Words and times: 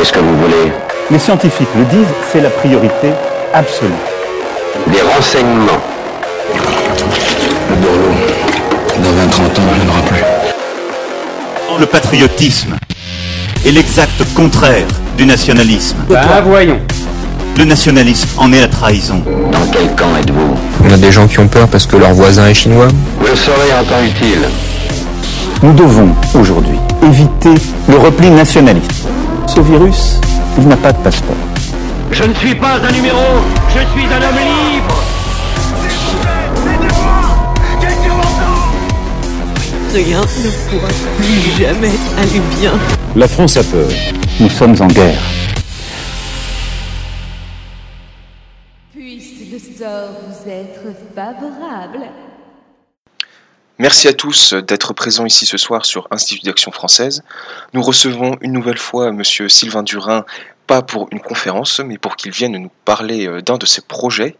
Qu'est-ce 0.00 0.14
que 0.14 0.20
vous 0.20 0.34
voulez 0.38 0.72
Les 1.10 1.18
scientifiques 1.18 1.68
le 1.76 1.84
disent, 1.84 2.08
c'est 2.32 2.40
la 2.40 2.48
priorité 2.48 3.10
absolue. 3.52 3.90
Des 4.86 5.02
renseignements. 5.02 5.78
Le 7.68 7.76
Borloo, 7.76 8.14
dans 8.96 9.10
20-30 9.10 9.60
ans, 9.60 9.72
il 9.74 9.84
n'y 9.84 9.90
en 9.90 9.92
aura 9.92 10.00
plus. 10.06 11.80
Le 11.80 11.84
patriotisme 11.84 12.76
est 13.66 13.72
l'exact 13.72 14.24
contraire 14.34 14.86
du 15.18 15.26
nationalisme. 15.26 15.98
Bah 16.08 16.40
voyons. 16.46 16.78
Le 17.58 17.64
nationalisme 17.64 18.30
en 18.38 18.50
est 18.54 18.60
la 18.62 18.68
trahison. 18.68 19.22
Dans 19.52 19.66
quel 19.70 19.94
camp 19.96 20.16
êtes-vous 20.18 20.56
On 20.82 20.94
a 20.94 20.96
des 20.96 21.12
gens 21.12 21.26
qui 21.26 21.40
ont 21.40 21.48
peur 21.48 21.68
parce 21.68 21.84
que 21.84 21.98
leur 21.98 22.14
voisin 22.14 22.48
est 22.48 22.54
chinois. 22.54 22.88
Vous 23.18 23.26
le 23.26 23.36
saurez 23.36 23.74
en 23.78 23.84
temps 23.84 24.02
utile. 24.02 24.48
Nous 25.62 25.74
devons 25.74 26.08
aujourd'hui 26.34 26.78
éviter 27.02 27.52
le 27.86 27.98
repli 27.98 28.30
nationaliste. 28.30 29.04
Ce 29.52 29.60
virus, 29.62 30.20
il 30.58 30.68
n'a 30.68 30.76
pas 30.76 30.92
de 30.92 30.98
passeport. 30.98 31.34
Je 32.12 32.22
ne 32.22 32.34
suis 32.34 32.54
pas 32.54 32.76
un 32.76 32.92
numéro, 32.92 33.18
je 33.68 33.80
suis 33.80 34.06
un 34.06 34.22
homme 34.22 34.38
libre. 34.38 35.02
Rien 39.92 40.20
ne 40.20 40.50
pourra 40.70 40.88
plus 41.18 41.50
jamais 41.58 41.90
aller 42.16 42.40
bien. 42.60 42.72
La 43.16 43.26
France 43.26 43.56
a 43.56 43.64
peur. 43.64 43.88
Nous 44.38 44.50
sommes 44.50 44.76
en 44.80 44.86
guerre. 44.86 45.20
Puisse 48.92 49.50
le 49.50 49.58
sort 49.58 50.10
vous 50.28 50.48
être 50.48 50.94
favorable. 51.12 52.06
Merci 53.80 54.08
à 54.08 54.12
tous 54.12 54.52
d'être 54.52 54.92
présents 54.92 55.24
ici 55.24 55.46
ce 55.46 55.56
soir 55.56 55.86
sur 55.86 56.06
Institut 56.10 56.44
d'Action 56.44 56.70
Française. 56.70 57.22
Nous 57.72 57.80
recevons 57.80 58.36
une 58.42 58.52
nouvelle 58.52 58.76
fois 58.76 59.10
Monsieur 59.10 59.48
Sylvain 59.48 59.82
Durin, 59.82 60.26
pas 60.66 60.82
pour 60.82 61.08
une 61.12 61.20
conférence, 61.20 61.80
mais 61.80 61.96
pour 61.96 62.16
qu'il 62.16 62.30
vienne 62.30 62.58
nous 62.58 62.70
parler 62.84 63.26
euh, 63.26 63.40
d'un 63.40 63.56
de 63.56 63.64
ses 63.64 63.80
projets, 63.80 64.36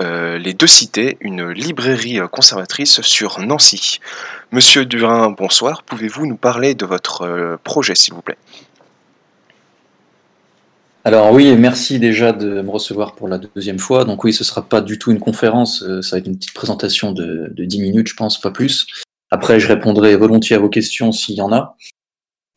euh, 0.00 0.38
les 0.38 0.54
deux 0.54 0.66
cités, 0.66 1.18
une 1.20 1.50
librairie 1.50 2.18
euh, 2.18 2.28
conservatrice 2.28 3.02
sur 3.02 3.40
Nancy. 3.40 4.00
Monsieur 4.52 4.86
Durin, 4.86 5.32
bonsoir. 5.32 5.82
Pouvez-vous 5.82 6.24
nous 6.24 6.38
parler 6.38 6.74
de 6.74 6.86
votre 6.86 7.58
projet, 7.64 7.94
s'il 7.94 8.14
vous 8.14 8.22
plaît? 8.22 8.38
Alors 11.08 11.32
oui, 11.32 11.56
merci 11.56 11.98
déjà 11.98 12.34
de 12.34 12.60
me 12.60 12.68
recevoir 12.68 13.14
pour 13.14 13.28
la 13.28 13.38
deuxième 13.38 13.78
fois. 13.78 14.04
Donc 14.04 14.24
oui, 14.24 14.34
ce 14.34 14.44
sera 14.44 14.60
pas 14.68 14.82
du 14.82 14.98
tout 14.98 15.10
une 15.10 15.20
conférence, 15.20 15.82
euh, 15.82 16.02
ça 16.02 16.16
va 16.16 16.18
être 16.18 16.26
une 16.26 16.36
petite 16.36 16.52
présentation 16.52 17.12
de, 17.12 17.50
de 17.50 17.64
10 17.64 17.80
minutes, 17.80 18.08
je 18.08 18.14
pense, 18.14 18.38
pas 18.38 18.50
plus. 18.50 18.86
Après, 19.30 19.58
je 19.58 19.68
répondrai 19.68 20.16
volontiers 20.16 20.56
à 20.56 20.58
vos 20.58 20.68
questions 20.68 21.10
s'il 21.10 21.36
y 21.36 21.40
en 21.40 21.50
a. 21.50 21.76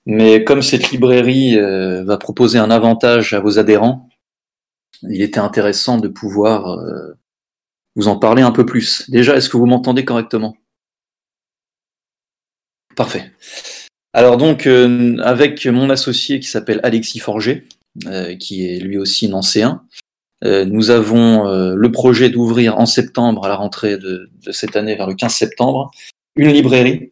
Mais 0.05 0.43
comme 0.43 0.61
cette 0.61 0.91
librairie 0.91 1.57
euh, 1.57 2.03
va 2.03 2.17
proposer 2.17 2.59
un 2.59 2.71
avantage 2.71 3.33
à 3.33 3.39
vos 3.39 3.57
adhérents, 3.57 4.09
il 5.03 5.21
était 5.21 5.39
intéressant 5.39 5.97
de 5.97 6.09
pouvoir 6.09 6.77
euh, 6.77 7.17
vous 7.95 8.09
en 8.09 8.19
parler 8.19 8.41
un 8.41 8.51
peu 8.51 8.65
plus. 8.65 9.09
Déjà, 9.09 9.37
est-ce 9.37 9.47
que 9.47 9.55
vous 9.55 9.65
m'entendez 9.65 10.03
correctement? 10.03 10.57
Parfait. 12.97 13.31
Alors 14.11 14.35
donc, 14.35 14.67
avec 14.67 15.65
mon 15.67 15.89
associé 15.89 16.41
qui 16.41 16.49
s'appelle 16.49 16.81
Alexis 16.83 17.19
Forger, 17.19 17.65
qui 18.39 18.65
est 18.65 18.79
lui 18.79 18.97
aussi 18.97 19.27
nancéen, 19.27 19.83
euh, 20.43 20.65
nous 20.65 20.89
avons 20.89 21.47
euh, 21.47 21.75
le 21.75 21.91
projet 21.91 22.29
d'ouvrir 22.29 22.79
en 22.79 22.85
septembre, 22.85 23.45
à 23.45 23.49
la 23.49 23.55
rentrée 23.55 23.97
de, 23.97 24.29
de 24.43 24.51
cette 24.51 24.75
année, 24.75 24.95
vers 24.95 25.07
le 25.07 25.13
15 25.13 25.33
septembre, 25.33 25.91
une 26.35 26.49
librairie, 26.49 27.11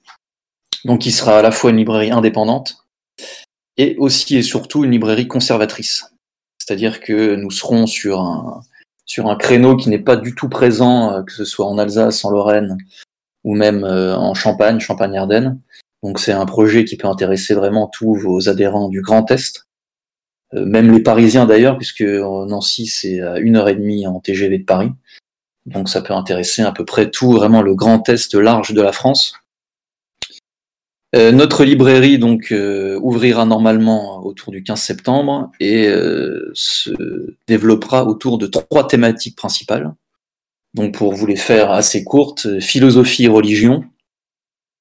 donc 0.86 1.02
qui 1.02 1.12
sera 1.12 1.40
à 1.40 1.42
la 1.42 1.52
fois 1.52 1.70
une 1.70 1.78
librairie 1.78 2.12
indépendante 2.12 2.78
et 3.78 3.96
aussi 3.98 4.38
et 4.38 4.42
surtout 4.42 4.84
une 4.84 4.92
librairie 4.92 5.28
conservatrice. 5.28 6.06
C'est-à-dire 6.58 7.02
que 7.02 7.36
nous 7.36 7.52
serons 7.52 7.86
sur 7.86 8.20
un, 8.20 8.62
sur 9.06 9.28
un 9.28 9.36
créneau 9.36 9.76
qui 9.76 9.90
n'est 9.90 10.00
pas 10.00 10.16
du 10.16 10.34
tout 10.34 10.50
présent, 10.50 11.14
euh, 11.14 11.24
que 11.24 11.32
ce 11.32 11.46
soit 11.46 11.68
en 11.68 11.78
Alsace, 11.78 12.26
en 12.26 12.32
Lorraine 12.32 12.78
ou 13.44 13.56
même 13.56 13.84
euh, 13.84 14.16
en 14.16 14.34
Champagne, 14.34 14.80
Champagne-Ardenne. 14.80 15.60
Donc 16.02 16.20
c'est 16.20 16.32
un 16.32 16.46
projet 16.46 16.84
qui 16.84 16.98
peut 16.98 17.08
intéresser 17.08 17.54
vraiment 17.54 17.88
tous 17.88 18.16
vos 18.16 18.50
adhérents 18.50 18.90
du 18.90 19.02
Grand 19.02 19.30
Est, 19.32 19.66
euh, 19.66 19.69
même 20.54 20.92
les 20.92 21.02
Parisiens 21.02 21.46
d'ailleurs, 21.46 21.78
puisque 21.78 22.02
euh, 22.02 22.46
Nancy 22.46 22.88
c'est 22.88 23.22
à 23.22 23.38
une 23.40 23.56
heure 23.56 23.70
et 23.70 23.76
demie 23.76 24.08
en 24.08 24.20
TGV 24.20 24.60
de 24.60 24.64
Paris. 24.64 24.92
Donc 25.66 25.90
ça 25.90 26.02
peut 26.02 26.14
intéresser 26.14 26.62
à 26.64 26.72
peu 26.72 26.86
près 26.86 27.10
tout 27.12 27.32
vraiment 27.32 27.62
le 27.62 27.76
Grand 27.76 28.08
Est 28.10 28.34
large 28.34 28.74
de 28.74 28.82
la 28.82 28.92
France. 28.92 29.34
Euh, 31.16 31.32
notre 31.32 31.64
librairie 31.64 32.20
donc 32.20 32.52
euh, 32.52 33.00
ouvrira 33.02 33.44
normalement 33.46 34.24
autour 34.24 34.52
du 34.52 34.62
15 34.62 34.80
septembre 34.80 35.52
et 35.60 35.88
euh, 35.88 36.52
se 36.54 36.92
développera 37.48 38.06
autour 38.06 38.38
de 38.38 38.46
trois 38.46 38.88
thématiques 38.88 39.36
principales. 39.36 39.94
Donc 40.76 40.94
pour 40.94 41.14
vous 41.14 41.26
les 41.26 41.36
faire 41.36 41.72
assez 41.72 42.04
courtes, 42.04 42.46
euh, 42.46 42.60
philosophie 42.60 43.26
et 43.26 43.28
religion, 43.28 43.86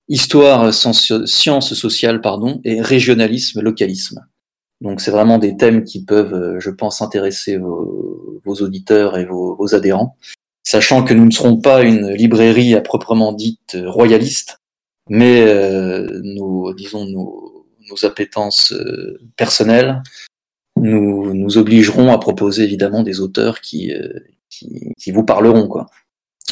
histoire, 0.09 0.73
sciences 0.75 1.75
sociales 1.75 2.21
pardon, 2.21 2.61
et 2.65 2.83
régionalisme, 2.83 3.63
localisme. 3.63 4.27
Donc 4.81 5.01
c'est 5.01 5.11
vraiment 5.11 5.39
des 5.39 5.57
thèmes 5.57 5.85
qui 5.85 6.05
peuvent, 6.05 6.35
euh, 6.35 6.61
je 6.61 6.71
pense, 6.71 7.03
intéresser 7.03 7.57
vos, 7.57 8.41
auditeurs 8.45 9.19
et 9.19 9.27
vos, 9.27 9.75
adhérents, 9.75 10.17
sachant 10.63 11.05
que 11.05 11.13
nous 11.13 11.27
ne 11.27 11.31
serons 11.31 11.61
pas 11.61 11.83
une 11.83 12.11
librairie 12.11 12.75
à 12.75 12.81
proprement 12.81 13.33
dite 13.33 13.75
euh, 13.75 13.91
royaliste, 13.91 14.61
mais 15.11 15.43
euh, 15.43 16.21
nos, 16.23 16.73
disons, 16.73 17.05
nos, 17.05 17.67
nos 17.91 18.05
appétences 18.07 18.73
euh, 18.73 19.21
personnelles 19.37 20.03
nous, 20.81 21.35
nous 21.35 21.59
obligeront 21.59 22.13
à 22.13 22.19
proposer 22.19 22.65
évidemment 22.65 23.03
des 23.03 23.21
auteurs 23.21 23.61
qui, 23.61 23.93
euh, 23.93 24.13
qui, 24.49 24.93
qui 24.99 25.11
vous 25.11 25.25
parleront, 25.25 25.69
quoi. 25.69 25.87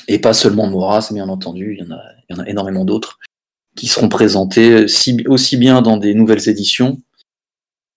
Et 0.09 0.19
pas 0.19 0.34
seulement 0.34 0.66
Maurras, 0.66 1.10
bien 1.12 1.28
entendu, 1.28 1.76
il 1.78 1.84
y 1.84 1.88
en 1.88 1.94
a, 1.94 2.00
il 2.28 2.36
y 2.36 2.38
en 2.38 2.42
a 2.42 2.48
énormément 2.48 2.84
d'autres 2.84 3.19
qui 3.76 3.86
seront 3.88 4.09
présentés 4.09 4.88
si, 4.88 5.22
aussi 5.26 5.56
bien 5.56 5.82
dans 5.82 5.97
des 5.97 6.15
nouvelles 6.15 6.48
éditions 6.48 7.03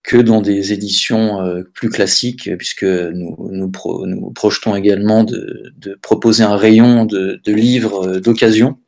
que 0.04 0.18
dans 0.18 0.42
des 0.42 0.74
éditions 0.74 1.42
euh, 1.42 1.64
plus 1.74 1.90
classiques, 1.90 2.50
puisque 2.58 2.84
nous, 2.84 3.36
nous, 3.52 3.70
pro, 3.70 4.06
nous 4.06 4.32
projetons 4.32 4.76
également 4.76 5.24
de, 5.24 5.74
proposer 6.02 6.44
un 6.44 6.56
rayon 6.56 7.06
de, 7.06 7.40
livres 7.46 8.08
euh, 8.08 8.20
d'occasion, 8.20 8.80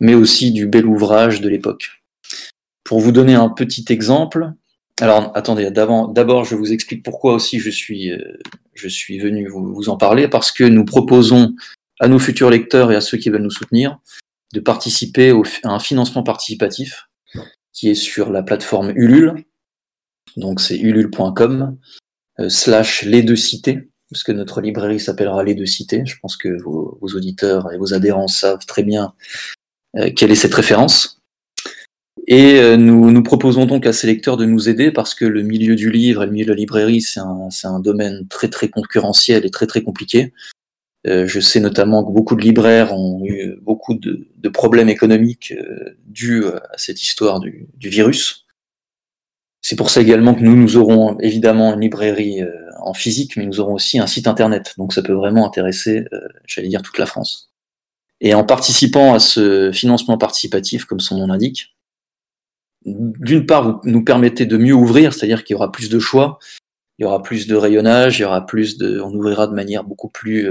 mais 0.00 0.14
aussi 0.14 0.52
du 0.52 0.66
bel 0.66 0.86
ouvrage 0.86 1.40
de 1.40 1.48
l'époque. 1.48 2.02
Pour 2.84 3.00
vous 3.00 3.12
donner 3.12 3.34
un 3.34 3.48
petit 3.48 3.84
exemple, 3.90 4.52
alors 5.00 5.30
attendez, 5.34 5.70
d'abord 5.70 6.44
je 6.44 6.56
vous 6.56 6.72
explique 6.72 7.04
pourquoi 7.04 7.34
aussi 7.34 7.60
je 7.60 7.70
suis, 7.70 8.10
euh, 8.10 8.38
je 8.74 8.88
suis 8.88 9.18
venu 9.18 9.46
vous, 9.48 9.88
en 9.88 9.96
parler, 9.96 10.26
parce 10.26 10.52
que 10.52 10.64
nous 10.64 10.84
proposons 10.84 11.54
à 12.00 12.08
nos 12.08 12.18
futurs 12.18 12.50
lecteurs 12.50 12.90
et 12.90 12.96
à 12.96 13.00
ceux 13.00 13.18
qui 13.18 13.28
veulent 13.28 13.42
nous 13.42 13.50
soutenir 13.50 13.98
de 14.54 14.60
participer 14.60 15.32
à 15.64 15.68
un 15.68 15.78
financement 15.78 16.22
participatif 16.22 17.08
qui 17.72 17.88
est 17.90 17.94
sur 17.94 18.30
la 18.30 18.42
plateforme 18.42 18.90
Ulule. 18.96 19.44
Donc 20.36 20.60
c'est 20.60 20.78
ulule.com 20.78 21.76
euh, 22.40 22.48
slash 22.48 23.02
les 23.02 23.22
deux 23.22 23.36
cités, 23.36 23.88
parce 24.10 24.28
notre 24.28 24.60
librairie 24.60 25.00
s'appellera 25.00 25.42
les 25.44 25.54
deux 25.54 25.66
cités. 25.66 26.02
Je 26.06 26.16
pense 26.20 26.36
que 26.36 26.60
vos, 26.62 26.98
auditeurs 27.02 27.72
et 27.72 27.76
vos 27.76 27.92
adhérents 27.92 28.28
savent 28.28 28.64
très 28.66 28.82
bien 28.82 29.12
euh, 29.96 30.10
quelle 30.14 30.30
est 30.30 30.36
cette 30.36 30.54
référence. 30.54 31.20
Et 32.26 32.60
euh, 32.60 32.76
nous, 32.76 33.10
nous 33.10 33.22
proposons 33.22 33.66
donc 33.66 33.86
à 33.86 33.92
ces 33.92 34.06
lecteurs 34.06 34.36
de 34.36 34.44
nous 34.44 34.68
aider 34.68 34.92
parce 34.92 35.14
que 35.14 35.24
le 35.24 35.42
milieu 35.42 35.74
du 35.74 35.90
livre 35.90 36.22
et 36.22 36.26
le 36.26 36.32
milieu 36.32 36.46
de 36.46 36.50
la 36.50 36.56
librairie, 36.56 37.00
c'est 37.00 37.20
un, 37.20 37.80
domaine 37.80 38.26
très 38.28 38.48
très 38.48 38.68
concurrentiel 38.68 39.44
et 39.44 39.50
très 39.50 39.66
très 39.66 39.82
compliqué. 39.82 40.32
Je 41.06 41.40
sais 41.40 41.60
notamment 41.60 42.04
que 42.04 42.12
beaucoup 42.12 42.36
de 42.36 42.42
libraires 42.42 42.92
ont 42.92 43.24
eu 43.24 43.56
beaucoup 43.62 43.94
de, 43.94 44.48
problèmes 44.50 44.90
économiques 44.90 45.54
dus 46.06 46.44
à 46.44 46.76
cette 46.76 47.02
histoire 47.02 47.40
du 47.40 47.66
virus. 47.78 48.46
C'est 49.62 49.76
pour 49.76 49.90
ça 49.90 50.00
également 50.00 50.34
que 50.34 50.40
nous, 50.40 50.56
nous 50.56 50.76
aurons 50.76 51.18
évidemment 51.20 51.74
une 51.74 51.80
librairie 51.80 52.42
euh, 52.42 52.52
en 52.80 52.94
physique, 52.94 53.36
mais 53.36 53.44
nous 53.44 53.60
aurons 53.60 53.74
aussi 53.74 53.98
un 53.98 54.06
site 54.06 54.26
internet. 54.26 54.74
Donc 54.78 54.92
ça 54.92 55.02
peut 55.02 55.12
vraiment 55.12 55.46
intéresser, 55.46 56.04
euh, 56.12 56.20
j'allais 56.46 56.68
dire, 56.68 56.82
toute 56.82 56.98
la 56.98 57.06
France. 57.06 57.50
Et 58.22 58.34
en 58.34 58.44
participant 58.44 59.14
à 59.14 59.18
ce 59.18 59.70
financement 59.72 60.18
participatif, 60.18 60.84
comme 60.84 61.00
son 61.00 61.18
nom 61.18 61.26
l'indique, 61.26 61.76
d'une 62.86 63.44
part, 63.44 63.82
vous 63.82 63.90
nous 63.90 64.04
permettez 64.04 64.46
de 64.46 64.56
mieux 64.56 64.74
ouvrir, 64.74 65.12
c'est-à-dire 65.12 65.44
qu'il 65.44 65.54
y 65.54 65.56
aura 65.56 65.70
plus 65.70 65.90
de 65.90 65.98
choix, 65.98 66.38
il 66.98 67.02
y 67.02 67.06
aura 67.06 67.22
plus 67.22 67.46
de 67.46 67.54
rayonnage, 67.54 68.18
il 68.18 68.22
y 68.22 68.24
aura 68.24 68.46
plus 68.46 68.78
de, 68.78 69.00
on 69.00 69.12
ouvrira 69.14 69.46
de 69.46 69.54
manière 69.54 69.84
beaucoup 69.84 70.08
plus, 70.08 70.48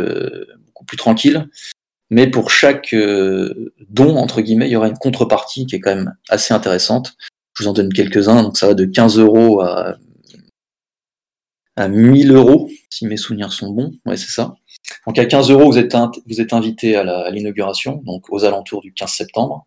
beaucoup 0.67 0.85
plus 0.85 0.97
tranquille. 0.97 1.47
Mais 2.11 2.27
pour 2.27 2.51
chaque 2.51 2.95
don, 3.89 4.15
entre 4.17 4.41
guillemets, 4.41 4.67
il 4.67 4.71
y 4.71 4.75
aura 4.75 4.87
une 4.87 4.97
contrepartie 4.97 5.65
qui 5.65 5.75
est 5.75 5.79
quand 5.79 5.95
même 5.95 6.15
assez 6.29 6.53
intéressante. 6.53 7.17
Je 7.59 7.65
vous 7.65 7.69
en 7.69 7.73
donne 7.73 7.91
quelques-uns. 7.91 8.41
Donc 8.41 8.57
ça 8.57 8.67
va 8.67 8.73
de 8.73 8.85
15 8.85 9.19
euros 9.19 9.61
à, 9.61 9.97
à 11.75 11.87
1000 11.89 12.31
euros, 12.31 12.69
si 12.89 13.05
mes 13.05 13.17
souvenirs 13.17 13.51
sont 13.51 13.71
bons. 13.71 13.91
Ouais, 14.05 14.15
c'est 14.15 14.31
ça. 14.31 14.55
Donc 15.05 15.19
à 15.19 15.25
15 15.25 15.51
euros, 15.51 15.69
vous 15.69 15.77
êtes, 15.77 15.95
vous 16.27 16.39
êtes 16.39 16.53
invité 16.53 16.95
à 16.95 17.29
l'inauguration, 17.31 18.01
donc 18.05 18.25
aux 18.29 18.45
alentours 18.45 18.81
du 18.81 18.93
15 18.93 19.09
septembre. 19.11 19.65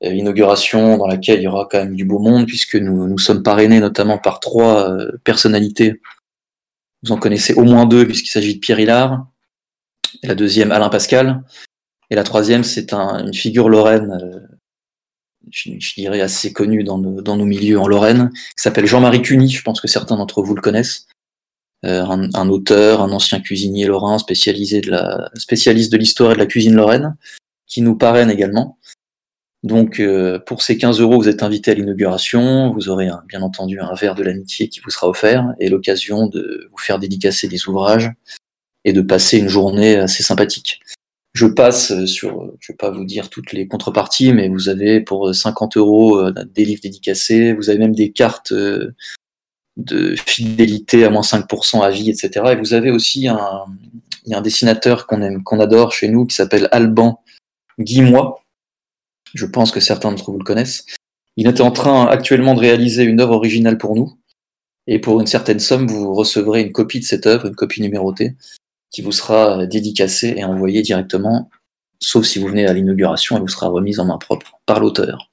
L'inauguration 0.00 0.96
dans 0.98 1.08
laquelle 1.08 1.40
il 1.40 1.44
y 1.44 1.48
aura 1.48 1.66
quand 1.70 1.78
même 1.78 1.96
du 1.96 2.04
beau 2.04 2.18
monde, 2.18 2.46
puisque 2.46 2.76
nous, 2.76 3.08
nous 3.08 3.18
sommes 3.18 3.42
parrainés 3.42 3.80
notamment 3.80 4.18
par 4.18 4.38
trois 4.38 4.96
personnalités. 5.24 6.00
Vous 7.02 7.12
en 7.12 7.18
connaissez 7.18 7.54
au 7.54 7.64
moins 7.64 7.86
deux, 7.86 8.06
puisqu'il 8.06 8.30
s'agit 8.30 8.54
de 8.54 8.60
Pierre 8.60 8.80
Hillard, 8.80 9.26
la 10.22 10.34
deuxième 10.34 10.72
Alain 10.72 10.88
Pascal, 10.88 11.42
et 12.10 12.14
la 12.14 12.24
troisième 12.24 12.64
c'est 12.64 12.92
un, 12.92 13.24
une 13.24 13.34
figure 13.34 13.68
lorraine, 13.68 14.10
euh, 14.22 14.40
je, 15.50 15.94
dirais 15.94 16.20
assez 16.20 16.52
connue 16.52 16.84
dans 16.84 16.98
nos, 16.98 17.44
milieux 17.44 17.78
en 17.78 17.88
Lorraine, 17.88 18.30
s'appelle 18.56 18.86
Jean-Marie 18.86 19.22
Cuny, 19.22 19.50
je 19.50 19.62
pense 19.62 19.80
que 19.80 19.88
certains 19.88 20.16
d'entre 20.16 20.42
vous 20.42 20.54
le 20.54 20.62
connaissent. 20.62 21.06
Euh, 21.84 22.02
un, 22.04 22.48
auteur, 22.48 23.02
un 23.02 23.12
ancien 23.12 23.40
cuisinier 23.40 23.86
lorrain 23.86 24.18
spécialiste 24.18 24.82
de 24.82 25.96
l'histoire 25.96 26.32
et 26.32 26.34
de 26.34 26.40
la 26.40 26.46
cuisine 26.46 26.74
lorraine, 26.74 27.16
qui 27.68 27.82
nous 27.82 27.96
parraine 27.96 28.30
également. 28.30 28.78
Donc 29.62 30.00
euh, 30.00 30.38
pour 30.38 30.62
ces 30.62 30.76
15 30.76 31.00
euros, 31.00 31.20
vous 31.20 31.28
êtes 31.28 31.42
invité 31.42 31.72
à 31.72 31.74
l'inauguration, 31.74 32.72
vous 32.72 32.88
aurez 32.88 33.08
bien 33.26 33.42
entendu 33.42 33.80
un 33.80 33.94
verre 33.94 34.14
de 34.14 34.22
l'amitié 34.22 34.68
qui 34.68 34.80
vous 34.80 34.90
sera 34.90 35.08
offert 35.08 35.54
et 35.58 35.68
l'occasion 35.68 36.26
de 36.26 36.68
vous 36.70 36.78
faire 36.78 36.98
dédicacer 36.98 37.48
des 37.48 37.68
ouvrages 37.68 38.10
et 38.84 38.92
de 38.92 39.00
passer 39.00 39.38
une 39.38 39.48
journée 39.48 39.96
assez 39.96 40.22
sympathique. 40.22 40.80
Je 41.38 41.46
passe 41.46 42.04
sur, 42.06 42.52
je 42.58 42.72
vais 42.72 42.76
pas 42.76 42.90
vous 42.90 43.04
dire 43.04 43.30
toutes 43.30 43.52
les 43.52 43.68
contreparties, 43.68 44.32
mais 44.32 44.48
vous 44.48 44.68
avez 44.68 45.00
pour 45.00 45.32
50 45.32 45.76
euros 45.76 46.18
euh, 46.18 46.32
des 46.52 46.64
livres 46.64 46.80
dédicacés, 46.82 47.52
vous 47.52 47.70
avez 47.70 47.78
même 47.78 47.94
des 47.94 48.10
cartes 48.10 48.50
euh, 48.50 48.92
de 49.76 50.16
fidélité 50.16 51.04
à 51.04 51.10
moins 51.10 51.22
5% 51.22 51.80
à 51.80 51.90
vie, 51.90 52.10
etc. 52.10 52.44
Et 52.50 52.56
vous 52.56 52.74
avez 52.74 52.90
aussi 52.90 53.28
un, 53.28 53.66
dessinateur 54.42 55.06
qu'on 55.06 55.40
qu'on 55.44 55.60
adore 55.60 55.92
chez 55.92 56.08
nous, 56.08 56.26
qui 56.26 56.34
s'appelle 56.34 56.68
Alban 56.72 57.22
Guimois. 57.78 58.42
Je 59.32 59.46
pense 59.46 59.70
que 59.70 59.78
certains 59.78 60.10
d'entre 60.10 60.32
vous 60.32 60.38
le 60.38 60.44
connaissent. 60.44 60.86
Il 61.36 61.46
était 61.46 61.60
en 61.60 61.70
train 61.70 62.06
actuellement 62.06 62.54
de 62.54 62.60
réaliser 62.60 63.04
une 63.04 63.20
œuvre 63.20 63.34
originale 63.34 63.78
pour 63.78 63.94
nous. 63.94 64.18
Et 64.88 64.98
pour 64.98 65.20
une 65.20 65.28
certaine 65.28 65.60
somme, 65.60 65.86
vous 65.86 66.12
recevrez 66.14 66.62
une 66.62 66.72
copie 66.72 66.98
de 66.98 67.04
cette 67.04 67.28
œuvre, 67.28 67.46
une 67.46 67.54
copie 67.54 67.80
numérotée, 67.80 68.34
qui 68.90 69.02
vous 69.02 69.12
sera 69.12 69.66
dédicacée 69.66 70.34
et 70.36 70.44
envoyée 70.44 70.82
directement, 70.82 71.50
sauf 72.00 72.24
si 72.24 72.38
vous 72.38 72.48
venez 72.48 72.66
à 72.66 72.72
l'inauguration, 72.72 73.36
elle 73.36 73.42
vous 73.42 73.48
sera 73.48 73.68
remise 73.68 74.00
en 74.00 74.06
main 74.06 74.18
propre 74.18 74.60
par 74.66 74.80
l'auteur. 74.80 75.30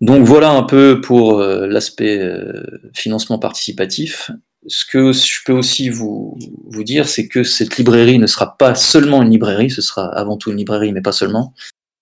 Donc 0.00 0.24
voilà 0.24 0.50
un 0.50 0.64
peu 0.64 1.00
pour 1.00 1.38
euh, 1.38 1.66
l'aspect 1.66 2.18
euh, 2.18 2.62
financement 2.92 3.38
participatif. 3.38 4.30
Ce 4.66 4.84
que 4.86 5.12
je 5.12 5.44
peux 5.44 5.52
aussi 5.52 5.88
vous, 5.88 6.36
vous 6.66 6.84
dire, 6.84 7.08
c'est 7.08 7.28
que 7.28 7.44
cette 7.44 7.76
librairie 7.76 8.18
ne 8.18 8.26
sera 8.26 8.56
pas 8.56 8.74
seulement 8.74 9.22
une 9.22 9.30
librairie, 9.30 9.70
ce 9.70 9.82
sera 9.82 10.06
avant 10.06 10.36
tout 10.36 10.50
une 10.50 10.56
librairie, 10.56 10.92
mais 10.92 11.02
pas 11.02 11.12
seulement, 11.12 11.54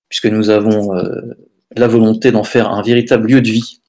puisque 0.08 0.26
nous 0.26 0.48
avons 0.48 0.96
euh, 0.96 1.20
la 1.76 1.88
volonté 1.88 2.32
d'en 2.32 2.44
faire 2.44 2.70
un 2.70 2.82
véritable 2.82 3.28
lieu 3.28 3.40
de 3.40 3.50
vie. 3.50 3.80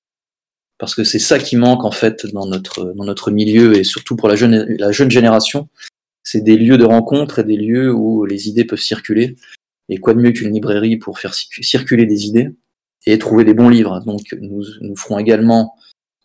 Parce 0.80 0.96
que 0.96 1.04
c'est 1.04 1.20
ça 1.20 1.40
qui 1.40 1.56
manque 1.56 1.86
en 1.86 1.92
fait 1.92 2.26
dans 2.34 2.46
notre, 2.46 2.94
dans 2.96 3.06
notre 3.06 3.32
milieu 3.32 3.78
et 3.78 3.84
surtout 3.84 4.16
pour 4.16 4.28
la 4.28 4.36
jeune, 4.36 4.66
la 4.78 4.92
jeune 4.92 5.12
génération. 5.12 5.70
C'est 6.24 6.42
des 6.42 6.58
lieux 6.58 6.78
de 6.78 6.86
rencontre 6.86 7.40
et 7.40 7.44
des 7.44 7.58
lieux 7.58 7.94
où 7.94 8.26
les 8.26 8.48
idées 8.48 8.66
peuvent 8.66 8.80
circuler. 8.80 9.36
Et 9.90 9.98
quoi 9.98 10.14
de 10.14 10.20
mieux 10.20 10.32
qu'une 10.32 10.54
librairie 10.54 10.98
pour 10.98 11.20
faire 11.20 11.34
circuler 11.34 12.06
des 12.06 12.26
idées 12.26 12.56
et 13.06 13.18
trouver 13.18 13.44
des 13.44 13.54
bons 13.54 13.70
livres. 13.70 14.00
Donc 14.06 14.22
nous, 14.40 14.64
nous 14.82 14.96
ferons 14.96 15.20
également 15.20 15.76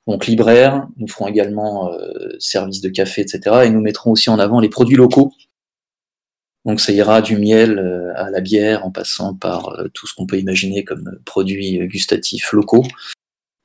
donc 0.06 0.27
libraire, 0.27 0.89
nous 0.97 1.09
ferons 1.09 1.27
également 1.27 1.93
euh, 1.93 2.31
service 2.39 2.81
de 2.81 2.89
café, 2.89 3.21
etc. 3.21 3.65
Et 3.65 3.71
nous 3.71 3.81
mettrons 3.81 4.12
aussi 4.12 4.31
en 4.31 4.39
avant 4.39 4.61
les 4.61 4.71
produits 4.71 4.97
locaux. 4.97 5.33
Donc 6.65 6.81
ça 6.81 6.93
ira 6.93 7.23
du 7.23 7.37
miel 7.39 7.79
euh, 7.79 8.12
à 8.17 8.31
la 8.31 8.41
bière, 8.41 8.85
en 8.85 8.91
passant 8.91 9.35
par 9.35 9.71
euh, 9.71 9.89
tout 9.94 10.06
ce 10.06 10.15
qu'on 10.15 10.27
peut 10.27 10.39
imaginer 10.39 10.85
comme 10.85 11.19
produits 11.25 11.79
gustatifs 11.89 12.53
locaux. 12.53 12.85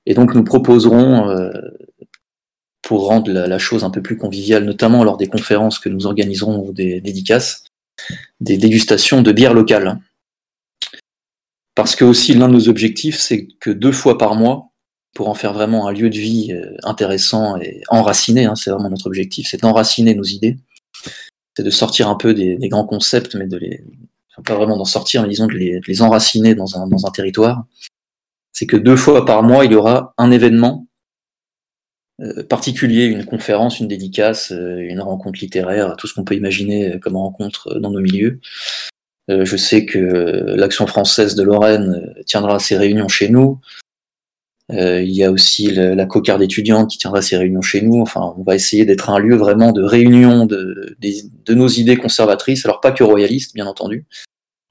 Et 0.05 0.13
donc 0.13 0.33
nous 0.35 0.43
proposerons, 0.43 1.29
euh, 1.29 1.51
pour 2.93 3.07
rendre 3.07 3.31
la, 3.31 3.57
chose 3.57 3.83
un 3.83 3.89
peu 3.89 4.03
plus 4.03 4.17
conviviale, 4.17 4.65
notamment 4.65 5.03
lors 5.03 5.17
des 5.17 5.25
conférences 5.25 5.79
que 5.79 5.89
nous 5.89 6.05
organiserons 6.05 6.63
ou 6.63 6.73
des 6.73 7.01
dédicaces, 7.01 7.63
des 8.39 8.55
dégustations 8.55 9.23
de 9.23 9.31
bières 9.31 9.55
locales. 9.55 9.99
Parce 11.73 11.95
que 11.95 12.05
aussi 12.05 12.35
l'un 12.35 12.47
de 12.47 12.53
nos 12.53 12.69
objectifs, 12.69 13.17
c'est 13.17 13.47
que 13.59 13.71
deux 13.71 13.91
fois 13.91 14.19
par 14.19 14.35
mois, 14.35 14.69
pour 15.15 15.27
en 15.27 15.33
faire 15.33 15.53
vraiment 15.53 15.87
un 15.87 15.91
lieu 15.91 16.11
de 16.11 16.19
vie 16.19 16.51
euh, 16.51 16.77
intéressant 16.83 17.57
et 17.57 17.81
enraciné, 17.87 18.45
hein, 18.45 18.53
c'est 18.53 18.69
vraiment 18.69 18.91
notre 18.91 19.07
objectif, 19.07 19.47
c'est 19.49 19.61
d'enraciner 19.61 20.13
nos 20.13 20.21
idées, 20.21 20.59
c'est 21.57 21.63
de 21.63 21.71
sortir 21.71 22.09
un 22.09 22.15
peu 22.15 22.35
des, 22.35 22.59
grands 22.69 22.85
concepts, 22.85 23.33
mais 23.33 23.47
de 23.47 23.57
les, 23.57 23.83
pas 24.45 24.53
vraiment 24.53 24.77
d'en 24.77 24.85
sortir, 24.85 25.23
mais 25.23 25.29
disons 25.29 25.47
de 25.47 25.53
les, 25.53 26.01
enraciner 26.03 26.53
dans 26.53 26.77
un, 26.77 27.11
territoire. 27.11 27.65
C'est 28.51 28.67
que 28.67 28.77
deux 28.77 28.97
fois 28.97 29.25
par 29.25 29.41
mois, 29.41 29.65
il 29.65 29.71
y 29.71 29.75
aura 29.75 30.13
un 30.19 30.29
événement 30.29 30.85
particulier, 32.49 33.05
une 33.05 33.25
conférence, 33.25 33.79
une 33.79 33.87
dédicace, 33.87 34.51
euh, 34.51 34.77
une 34.77 35.01
rencontre 35.01 35.39
littéraire, 35.39 35.95
tout 35.97 36.07
ce 36.07 36.13
qu'on 36.13 36.23
peut 36.23 36.35
imaginer 36.35 36.99
comme 36.99 37.17
rencontre 37.17 37.79
dans 37.79 37.91
nos 37.91 37.99
milieux, 38.01 38.39
euh, 39.29 39.45
je 39.45 39.55
sais 39.55 39.85
que 39.85 39.99
l'Action 40.55 40.85
française 40.87 41.35
de 41.35 41.43
Lorraine 41.43 42.13
tiendra 42.25 42.59
ses 42.59 42.77
réunions 42.77 43.07
chez 43.07 43.29
nous. 43.29 43.59
Euh, 44.71 45.01
il 45.01 45.11
y 45.11 45.23
a 45.23 45.31
aussi 45.31 45.71
la, 45.71 46.05
cocarde 46.05 46.41
étudiante 46.41 46.89
qui 46.89 46.97
tiendra 46.97 47.21
ses 47.21 47.37
réunions 47.37 47.61
chez 47.61 47.81
nous. 47.81 48.01
Enfin, 48.01 48.33
on 48.37 48.43
va 48.43 48.55
essayer 48.55 48.85
d'être 48.85 49.09
un 49.09 49.19
lieu 49.19 49.35
vraiment 49.35 49.71
de 49.71 49.83
réunion 49.83 50.45
de, 50.45 50.95
nos 51.49 51.67
idées 51.67 51.97
conservatrices. 51.97 52.65
Alors 52.65 52.81
pas 52.81 52.91
que 52.91 53.03
royalistes, 53.03 53.53
bien 53.53 53.65
entendu, 53.65 54.05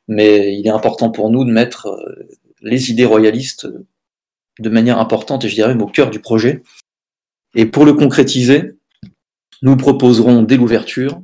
mais 0.08 0.54
il 0.54 0.66
est 0.66 0.70
important 0.70 1.10
pour 1.10 1.30
nous 1.30 1.44
de 1.44 1.52
mettre 1.52 1.88
euh, 1.88 2.28
les 2.62 2.90
idées 2.90 3.04
royalistes 3.04 3.68
de 4.58 4.68
manière 4.68 4.98
importante 4.98 5.44
et 5.44 5.48
je 5.48 5.54
dirais 5.54 5.68
même 5.68 5.82
au 5.82 5.86
cœur 5.86 6.10
du 6.10 6.20
projet. 6.20 6.62
Et 7.54 7.66
pour 7.66 7.84
le 7.84 7.92
concrétiser, 7.92 8.76
nous 9.62 9.76
proposerons 9.76 10.42
dès 10.42 10.56
l'ouverture 10.56 11.22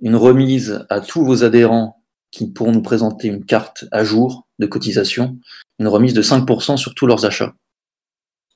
une 0.00 0.16
remise 0.16 0.84
à 0.88 1.00
tous 1.00 1.24
vos 1.24 1.44
adhérents 1.44 2.02
qui 2.30 2.50
pourront 2.50 2.72
nous 2.72 2.82
présenter 2.82 3.28
une 3.28 3.44
carte 3.44 3.84
à 3.90 4.04
jour 4.04 4.46
de 4.58 4.66
cotisation, 4.66 5.38
une 5.78 5.88
remise 5.88 6.14
de 6.14 6.22
5% 6.22 6.76
sur 6.76 6.94
tous 6.94 7.06
leurs 7.06 7.24
achats. 7.24 7.54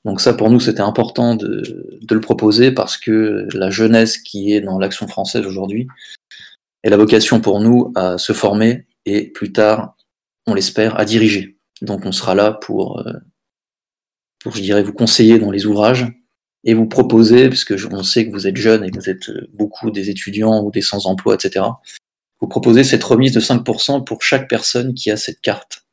Donc 0.04 0.20
ça, 0.20 0.34
pour 0.34 0.50
nous, 0.50 0.60
c'était 0.60 0.80
important 0.80 1.34
de, 1.34 1.98
de, 2.02 2.14
le 2.14 2.20
proposer 2.20 2.72
parce 2.72 2.98
que 2.98 3.48
la 3.54 3.70
jeunesse 3.70 4.18
qui 4.18 4.52
est 4.52 4.60
dans 4.60 4.78
l'action 4.78 5.08
française 5.08 5.46
aujourd'hui 5.46 5.86
est 6.82 6.90
la 6.90 6.98
vocation 6.98 7.40
pour 7.40 7.60
nous 7.60 7.90
à 7.94 8.18
se 8.18 8.34
former 8.34 8.86
et 9.06 9.30
plus 9.30 9.52
tard, 9.52 9.96
on 10.46 10.54
l'espère, 10.54 10.98
à 11.00 11.06
diriger. 11.06 11.56
Donc 11.80 12.04
on 12.04 12.12
sera 12.12 12.34
là 12.34 12.52
pour, 12.52 13.00
euh, 13.06 13.12
pour, 14.40 14.54
je 14.54 14.60
dirais, 14.60 14.82
vous 14.82 14.92
conseiller 14.92 15.38
dans 15.38 15.50
les 15.50 15.64
ouvrages 15.64 16.06
et 16.64 16.74
vous 16.74 16.86
proposer, 16.86 17.48
puisque 17.48 17.74
on 17.90 18.02
sait 18.02 18.26
que 18.26 18.32
vous 18.32 18.46
êtes 18.46 18.56
jeunes 18.56 18.84
et 18.84 18.90
que 18.90 18.98
vous 18.98 19.10
êtes 19.10 19.30
beaucoup 19.52 19.90
des 19.90 20.10
étudiants 20.10 20.62
ou 20.64 20.70
des 20.70 20.80
sans-emploi, 20.80 21.34
etc., 21.34 21.66
vous 22.40 22.48
proposez 22.48 22.84
cette 22.84 23.04
remise 23.04 23.32
de 23.32 23.40
5% 23.40 24.04
pour 24.04 24.22
chaque 24.22 24.48
personne 24.48 24.94
qui 24.94 25.10
a 25.10 25.16
cette 25.16 25.40
carte 25.40 25.84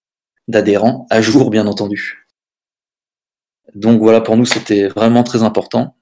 d'adhérent, 0.47 1.07
à 1.09 1.21
jour 1.21 1.49
bien 1.49 1.67
entendu. 1.67 2.25
Donc 3.75 4.01
voilà, 4.01 4.21
pour 4.21 4.37
nous, 4.37 4.45
c'était 4.45 4.87
vraiment 4.87 5.23
très 5.23 5.43
important. 5.43 5.95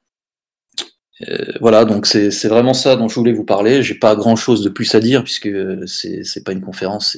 Euh, 1.28 1.52
voilà, 1.60 1.84
donc 1.86 2.06
c'est 2.06 2.48
vraiment 2.48 2.74
ça 2.74 2.96
dont 2.96 3.08
je 3.10 3.16
voulais 3.16 3.34
vous 3.34 3.44
parler. 3.44 3.84
J'ai 3.84 3.96
pas 3.96 4.16
grand 4.16 4.36
chose 4.36 4.64
de 4.64 4.70
plus 4.70 4.96
à 4.96 5.00
dire 5.00 5.24
puisque 5.24 5.50
c'est 5.88 6.44
pas 6.44 6.54
une 6.54 6.62
conférence, 6.62 7.18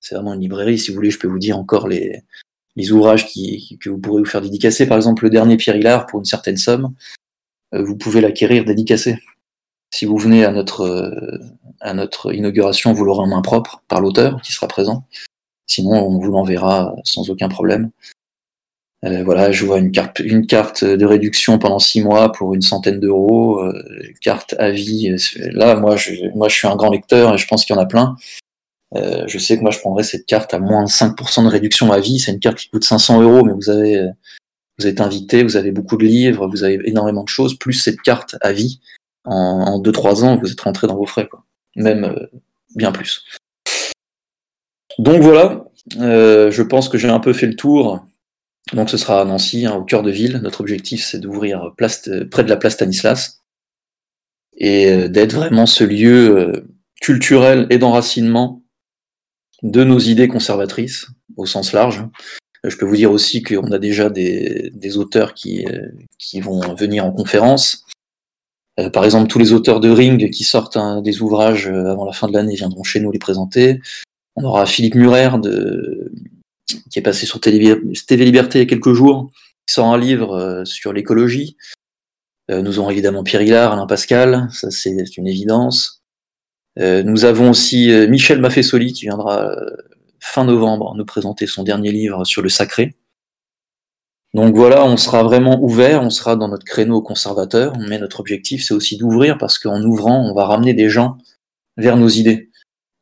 c'est 0.00 0.14
vraiment 0.14 0.34
une 0.34 0.40
librairie. 0.40 0.78
Si 0.78 0.90
vous 0.90 0.96
voulez, 0.96 1.10
je 1.10 1.18
peux 1.18 1.28
vous 1.28 1.38
dire 1.38 1.56
encore 1.56 1.86
les, 1.88 2.24
les 2.76 2.92
ouvrages 2.92 3.26
qui, 3.26 3.78
que 3.80 3.90
vous 3.90 3.98
pourrez 3.98 4.22
vous 4.22 4.28
faire 4.28 4.40
dédicacer. 4.40 4.86
Par 4.86 4.96
exemple, 4.96 5.24
le 5.24 5.30
dernier 5.30 5.56
Pierre 5.56 5.76
Hillard, 5.76 6.06
pour 6.06 6.20
une 6.20 6.24
certaine 6.24 6.56
somme, 6.56 6.94
euh, 7.74 7.84
vous 7.84 7.96
pouvez 7.96 8.20
l'acquérir 8.20 8.64
dédicacé. 8.64 9.18
Si 9.90 10.06
vous 10.06 10.16
venez 10.16 10.44
à 10.44 10.52
notre, 10.52 10.82
euh, 10.82 11.38
à 11.80 11.92
notre 11.92 12.34
inauguration, 12.34 12.92
vous 12.92 13.04
l'aurez 13.04 13.22
en 13.22 13.26
main 13.26 13.42
propre 13.42 13.82
par 13.88 14.00
l'auteur 14.00 14.40
qui 14.42 14.52
sera 14.52 14.68
présent. 14.68 15.04
Sinon, 15.66 15.92
on 15.92 16.18
vous 16.18 16.30
l'enverra 16.30 16.94
sans 17.04 17.28
aucun 17.30 17.48
problème. 17.48 17.90
Euh, 19.04 19.24
voilà, 19.24 19.50
je 19.50 19.64
vois 19.64 19.78
une 19.78 19.90
carte, 19.90 20.20
une 20.20 20.46
carte 20.46 20.84
de 20.84 21.04
réduction 21.04 21.58
pendant 21.58 21.80
six 21.80 22.02
mois 22.02 22.30
pour 22.30 22.54
une 22.54 22.62
centaine 22.62 23.00
d'euros, 23.00 23.58
euh, 23.60 23.82
carte 24.20 24.54
à 24.58 24.70
vie. 24.70 25.14
Là, 25.36 25.74
moi 25.74 25.96
je, 25.96 26.12
moi, 26.36 26.48
je 26.48 26.54
suis 26.54 26.68
un 26.68 26.76
grand 26.76 26.90
lecteur 26.90 27.34
et 27.34 27.38
je 27.38 27.46
pense 27.48 27.64
qu'il 27.64 27.74
y 27.74 27.78
en 27.78 27.82
a 27.82 27.86
plein. 27.86 28.16
Euh, 28.94 29.24
je 29.26 29.38
sais 29.38 29.56
que 29.56 29.62
moi, 29.62 29.70
je 29.70 29.78
prendrais 29.78 30.02
cette 30.02 30.26
carte 30.26 30.52
à 30.54 30.58
moins 30.58 30.84
de 30.84 30.88
5% 30.88 31.44
de 31.44 31.48
réduction 31.48 31.92
à 31.92 32.00
vie. 32.00 32.18
C'est 32.18 32.32
une 32.32 32.40
carte 32.40 32.58
qui 32.58 32.68
coûte 32.68 32.84
500 32.84 33.22
euros, 33.22 33.44
mais 33.44 33.52
vous 33.52 33.70
avez 33.70 34.08
vous 34.78 34.86
êtes 34.86 35.00
invité, 35.00 35.42
vous 35.42 35.56
avez 35.56 35.70
beaucoup 35.70 35.96
de 35.96 36.04
livres, 36.04 36.48
vous 36.48 36.64
avez 36.64 36.80
énormément 36.84 37.22
de 37.22 37.28
choses, 37.28 37.58
plus 37.58 37.74
cette 37.74 38.00
carte 38.00 38.36
à 38.40 38.52
vie. 38.52 38.80
En 39.24 39.80
2-3 39.80 40.24
ans, 40.24 40.36
vous 40.36 40.50
êtes 40.50 40.60
rentré 40.60 40.86
dans 40.86 40.96
vos 40.96 41.06
frais, 41.06 41.26
quoi. 41.28 41.44
Même 41.76 42.04
euh, 42.04 42.26
bien 42.74 42.90
plus. 42.90 43.24
Donc 44.98 45.22
voilà, 45.22 45.64
euh, 45.98 46.50
je 46.50 46.62
pense 46.62 46.88
que 46.88 46.98
j'ai 46.98 47.08
un 47.08 47.20
peu 47.20 47.32
fait 47.32 47.46
le 47.46 47.56
tour. 47.56 48.04
Donc 48.72 48.90
ce 48.90 48.96
sera 48.96 49.20
à 49.20 49.24
Nancy, 49.24 49.66
hein, 49.66 49.74
au 49.74 49.84
cœur 49.84 50.02
de 50.02 50.10
ville. 50.10 50.40
Notre 50.42 50.60
objectif, 50.60 51.04
c'est 51.04 51.18
d'ouvrir 51.18 51.72
près 51.76 52.44
de 52.44 52.48
la 52.48 52.56
place 52.56 52.74
Stanislas 52.74 53.42
et 54.56 54.90
euh, 54.90 55.08
d'être 55.08 55.34
vraiment 55.34 55.66
ce 55.66 55.84
lieu 55.84 56.38
euh, 56.38 56.66
culturel 57.00 57.66
et 57.70 57.78
d'enracinement 57.78 58.61
de 59.62 59.84
nos 59.84 59.98
idées 59.98 60.28
conservatrices 60.28 61.06
au 61.36 61.46
sens 61.46 61.72
large. 61.72 62.04
Je 62.64 62.76
peux 62.76 62.86
vous 62.86 62.96
dire 62.96 63.10
aussi 63.10 63.42
qu'on 63.42 63.72
a 63.72 63.78
déjà 63.78 64.08
des, 64.08 64.70
des 64.74 64.96
auteurs 64.96 65.34
qui, 65.34 65.64
qui, 66.18 66.40
vont 66.40 66.74
venir 66.74 67.04
en 67.04 67.10
conférence. 67.10 67.84
par 68.92 69.04
exemple, 69.04 69.28
tous 69.28 69.40
les 69.40 69.52
auteurs 69.52 69.80
de 69.80 69.90
Ring 69.90 70.30
qui 70.30 70.44
sortent 70.44 70.78
des 71.02 71.22
ouvrages 71.22 71.66
avant 71.66 72.04
la 72.04 72.12
fin 72.12 72.28
de 72.28 72.32
l'année 72.32 72.54
viendront 72.54 72.84
chez 72.84 73.00
nous 73.00 73.10
les 73.10 73.18
présenter. 73.18 73.80
On 74.36 74.44
aura 74.44 74.64
Philippe 74.66 74.94
Murer 74.94 75.38
de, 75.42 76.12
qui 76.90 76.98
est 76.98 77.02
passé 77.02 77.26
sur 77.26 77.40
TV 77.40 77.76
Liberté 78.24 78.58
il 78.58 78.62
y 78.62 78.66
a 78.66 78.68
quelques 78.68 78.92
jours, 78.92 79.30
qui 79.66 79.74
sort 79.74 79.86
un 79.86 79.98
livre 79.98 80.34
euh, 80.34 80.64
sur 80.64 80.92
l'écologie. 80.92 81.56
Euh, 82.50 82.62
nous 82.62 82.78
aurons 82.78 82.90
évidemment 82.90 83.22
Pierre 83.22 83.42
Hillard, 83.42 83.72
Alain 83.72 83.86
Pascal, 83.86 84.48
ça 84.52 84.70
c'est 84.70 85.16
une 85.16 85.26
évidence. 85.26 86.01
Euh, 86.78 87.02
nous 87.02 87.24
avons 87.24 87.50
aussi 87.50 87.90
Michel 88.08 88.40
Maffesoli 88.40 88.92
qui 88.92 89.06
viendra 89.06 89.54
fin 90.20 90.44
novembre 90.44 90.94
nous 90.96 91.04
présenter 91.04 91.46
son 91.46 91.62
dernier 91.62 91.92
livre 91.92 92.24
sur 92.24 92.42
le 92.42 92.48
sacré. 92.48 92.96
Donc 94.34 94.54
voilà, 94.54 94.84
on 94.84 94.96
sera 94.96 95.22
vraiment 95.22 95.62
ouvert, 95.62 96.02
on 96.02 96.08
sera 96.08 96.36
dans 96.36 96.48
notre 96.48 96.64
créneau 96.64 97.02
conservateur, 97.02 97.76
mais 97.78 97.98
notre 97.98 98.20
objectif 98.20 98.64
c'est 98.64 98.72
aussi 98.72 98.96
d'ouvrir 98.96 99.36
parce 99.36 99.58
qu'en 99.58 99.82
ouvrant, 99.82 100.26
on 100.26 100.34
va 100.34 100.46
ramener 100.46 100.72
des 100.72 100.88
gens 100.88 101.18
vers 101.76 101.96
nos 101.96 102.08
idées. 102.08 102.50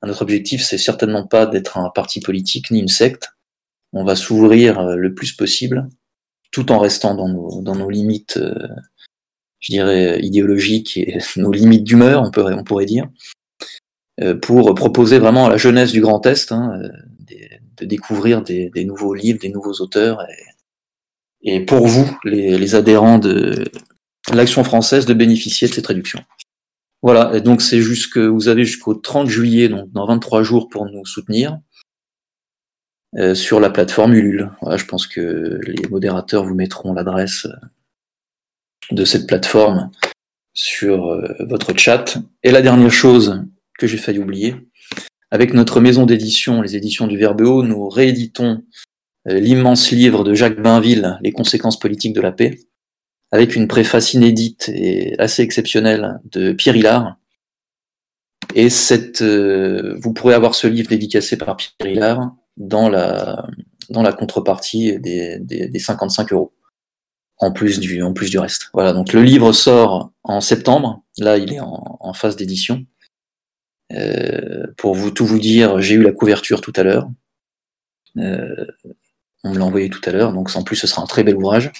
Notre 0.02 0.22
objectif, 0.22 0.62
c'est 0.62 0.78
certainement 0.78 1.26
pas 1.26 1.46
d'être 1.46 1.76
un 1.78 1.90
parti 1.90 2.20
politique 2.20 2.70
ni 2.70 2.80
une 2.80 2.88
secte. 2.88 3.32
On 3.92 4.04
va 4.04 4.16
s'ouvrir 4.16 4.78
euh, 4.78 4.96
le 4.96 5.14
plus 5.14 5.32
possible, 5.32 5.88
tout 6.52 6.72
en 6.72 6.78
restant 6.78 7.14
dans 7.14 7.28
nos, 7.28 7.60
dans 7.62 7.74
nos 7.74 7.90
limites, 7.90 8.38
euh, 8.38 8.68
je 9.58 9.72
dirais, 9.72 10.20
idéologiques 10.22 10.96
et 10.96 11.18
nos 11.36 11.52
limites 11.52 11.84
d'humeur, 11.84 12.22
on, 12.22 12.30
pourrait, 12.30 12.54
on 12.54 12.64
pourrait 12.64 12.86
dire, 12.86 13.04
euh, 13.04 13.39
pour 14.42 14.74
proposer 14.74 15.18
vraiment 15.18 15.46
à 15.46 15.50
la 15.50 15.56
jeunesse 15.56 15.92
du 15.92 16.00
Grand 16.00 16.24
Est 16.26 16.52
hein, 16.52 16.78
de 17.78 17.86
découvrir 17.86 18.42
des, 18.42 18.70
nouveaux 18.84 19.14
livres, 19.14 19.38
des 19.40 19.48
nouveaux 19.48 19.80
auteurs, 19.80 20.26
et, 21.42 21.64
pour 21.64 21.86
vous, 21.86 22.10
les, 22.24 22.74
adhérents 22.74 23.18
de 23.18 23.64
l'Action 24.32 24.62
française, 24.62 25.06
de 25.06 25.14
bénéficier 25.14 25.68
de 25.68 25.72
cette 25.72 25.86
réduction. 25.86 26.20
Voilà, 27.02 27.34
et 27.34 27.40
donc 27.40 27.62
c'est 27.62 27.80
jusque 27.80 28.18
vous 28.18 28.48
avez 28.48 28.64
jusqu'au 28.64 28.94
30 28.94 29.28
juillet, 29.28 29.68
donc 29.68 29.90
dans 29.92 30.06
23 30.06 30.42
jours 30.42 30.68
pour 30.68 30.84
nous 30.84 31.06
soutenir 31.06 31.58
euh, 33.16 33.34
sur 33.34 33.58
la 33.58 33.70
plateforme 33.70 34.12
Ulule. 34.12 34.50
Je 34.76 34.84
pense 34.84 35.06
que 35.06 35.60
les 35.64 35.88
modérateurs 35.88 36.44
vous 36.44 36.54
mettront 36.54 36.92
l'adresse 36.92 37.46
euh, 37.46 38.94
de 38.94 39.04
cette 39.06 39.26
plateforme 39.26 39.90
sur 40.52 41.06
euh, 41.06 41.34
votre 41.40 41.74
chat. 41.76 42.18
Et 42.42 42.50
la 42.50 42.60
dernière 42.60 42.92
chose 42.92 43.42
que 43.80 43.86
j'ai 43.86 43.98
failli 43.98 44.18
oublier, 44.18 44.54
avec 45.30 45.54
notre 45.54 45.80
maison 45.80 46.06
d'édition, 46.06 46.62
les 46.62 46.76
éditions 46.76 47.06
du 47.06 47.16
Verbe 47.16 47.40
Haut, 47.40 47.62
nous 47.62 47.88
rééditons 47.88 48.62
l'immense 49.26 49.90
livre 49.90 50.24
de 50.24 50.34
Jacques 50.34 50.60
Bainville, 50.60 51.18
Les 51.22 51.32
conséquences 51.32 51.78
politiques 51.78 52.14
de 52.14 52.20
la 52.20 52.32
paix 52.32 52.58
avec 53.32 53.54
une 53.54 53.68
préface 53.68 54.14
inédite 54.14 54.68
et 54.74 55.18
assez 55.18 55.42
exceptionnelle 55.42 56.20
de 56.24 56.52
Pierre 56.52 56.76
Hillard. 56.76 57.16
Et 58.54 58.70
cette, 58.70 59.22
euh, 59.22 59.96
vous 60.02 60.12
pourrez 60.12 60.34
avoir 60.34 60.54
ce 60.54 60.66
livre 60.66 60.88
dédicacé 60.88 61.36
par 61.36 61.56
Pierre 61.56 61.92
Hillard 61.92 62.34
dans 62.56 62.88
la, 62.88 63.46
contrepartie 64.18 64.98
des, 64.98 65.38
des, 65.38 65.68
des 65.68 65.78
55 65.78 66.32
euros, 66.32 66.52
en 67.38 67.52
plus, 67.52 67.78
du, 67.78 68.02
reste. 68.38 68.70
Voilà, 68.74 68.92
donc 68.92 69.12
le 69.12 69.22
livre 69.22 69.52
sort 69.52 70.10
en 70.24 70.40
septembre, 70.40 71.04
là 71.18 71.38
il 71.38 71.52
est 71.52 71.60
en 71.60 72.12
phase 72.12 72.34
d'édition. 72.34 72.84
Euh, 73.92 74.66
pour 74.76 74.94
vous 74.94 75.10
tout 75.10 75.26
vous 75.26 75.38
dire, 75.38 75.80
j'ai 75.80 75.94
eu 75.94 76.02
la 76.02 76.12
couverture 76.12 76.60
tout 76.60 76.72
à 76.76 76.82
l'heure. 76.82 77.08
Euh, 78.16 78.66
on 79.44 79.50
me 79.50 79.58
l'a 79.58 79.64
envoyé 79.64 79.88
tout 79.88 80.00
à 80.04 80.10
l'heure, 80.12 80.32
donc 80.32 80.54
en 80.54 80.62
plus 80.62 80.76
ce 80.76 80.86
sera 80.86 81.02
un 81.02 81.06
très 81.06 81.24
bel 81.24 81.36
ouvrage. 81.36 81.72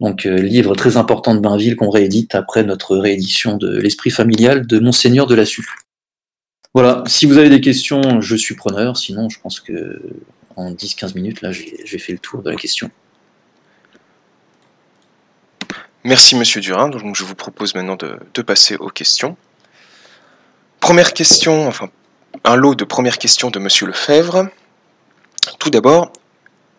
Donc, 0.00 0.26
euh, 0.26 0.36
livre 0.36 0.74
très 0.74 0.96
important 0.96 1.34
de 1.34 1.40
Bainville 1.40 1.76
qu'on 1.76 1.90
réédite 1.90 2.34
après 2.34 2.64
notre 2.64 2.96
réédition 2.96 3.56
de 3.56 3.78
L'Esprit 3.78 4.10
familial 4.10 4.66
de 4.66 4.80
Monseigneur 4.80 5.26
de 5.26 5.34
la 5.34 5.44
Su. 5.44 5.64
Voilà, 6.74 7.04
si 7.06 7.26
vous 7.26 7.38
avez 7.38 7.50
des 7.50 7.60
questions, 7.60 8.20
je 8.20 8.34
suis 8.34 8.56
preneur. 8.56 8.96
Sinon, 8.96 9.28
je 9.28 9.38
pense 9.38 9.60
que 9.60 10.02
en 10.56 10.72
10-15 10.72 11.14
minutes, 11.14 11.42
là, 11.42 11.52
j'ai 11.52 11.98
fait 11.98 12.12
le 12.12 12.18
tour 12.18 12.42
de 12.42 12.50
la 12.50 12.56
question. 12.56 12.90
Merci, 16.02 16.34
monsieur 16.34 16.60
Durin. 16.60 16.90
Je 17.14 17.24
vous 17.24 17.34
propose 17.36 17.74
maintenant 17.74 17.96
de 17.96 18.42
passer 18.42 18.74
aux 18.76 18.88
questions. 18.88 19.36
Première 20.82 21.12
question, 21.12 21.68
enfin, 21.68 21.90
un 22.42 22.56
lot 22.56 22.74
de 22.74 22.82
premières 22.82 23.18
questions 23.18 23.50
de 23.50 23.60
monsieur 23.60 23.86
Lefebvre. 23.86 24.48
Tout 25.60 25.70
d'abord, 25.70 26.12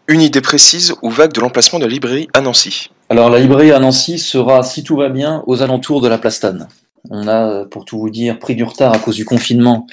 une 0.09 0.19
idée 0.19 0.41
précise 0.41 0.93
ou 1.01 1.09
vague 1.09 1.31
de 1.31 1.39
l'emplacement 1.39 1.79
de 1.79 1.85
la 1.85 1.89
librairie 1.89 2.27
à 2.33 2.41
Nancy 2.41 2.89
Alors 3.07 3.29
la 3.29 3.39
librairie 3.39 3.71
à 3.71 3.79
Nancy 3.79 4.19
sera, 4.19 4.61
si 4.61 4.83
tout 4.83 4.97
va 4.97 5.07
bien, 5.07 5.41
aux 5.47 5.61
alentours 5.61 6.01
de 6.01 6.09
la 6.09 6.17
Plastane. 6.17 6.67
On 7.11 7.29
a, 7.29 7.63
pour 7.65 7.85
tout 7.85 7.97
vous 7.97 8.09
dire, 8.09 8.39
pris 8.39 8.55
du 8.55 8.65
retard 8.65 8.91
à 8.91 8.99
cause 8.99 9.15
du 9.15 9.23
confinement 9.23 9.87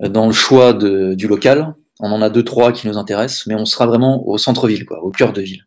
dans 0.00 0.26
le 0.26 0.32
choix 0.32 0.72
du 0.72 1.28
local. 1.28 1.72
On 2.00 2.10
en 2.10 2.20
a 2.20 2.30
deux, 2.30 2.42
trois 2.42 2.72
qui 2.72 2.88
nous 2.88 2.98
intéressent, 2.98 3.46
mais 3.46 3.54
on 3.54 3.64
sera 3.64 3.86
vraiment 3.86 4.26
au 4.26 4.38
centre-ville, 4.38 4.86
au 4.90 5.12
cœur 5.12 5.32
de 5.32 5.40
ville. 5.40 5.64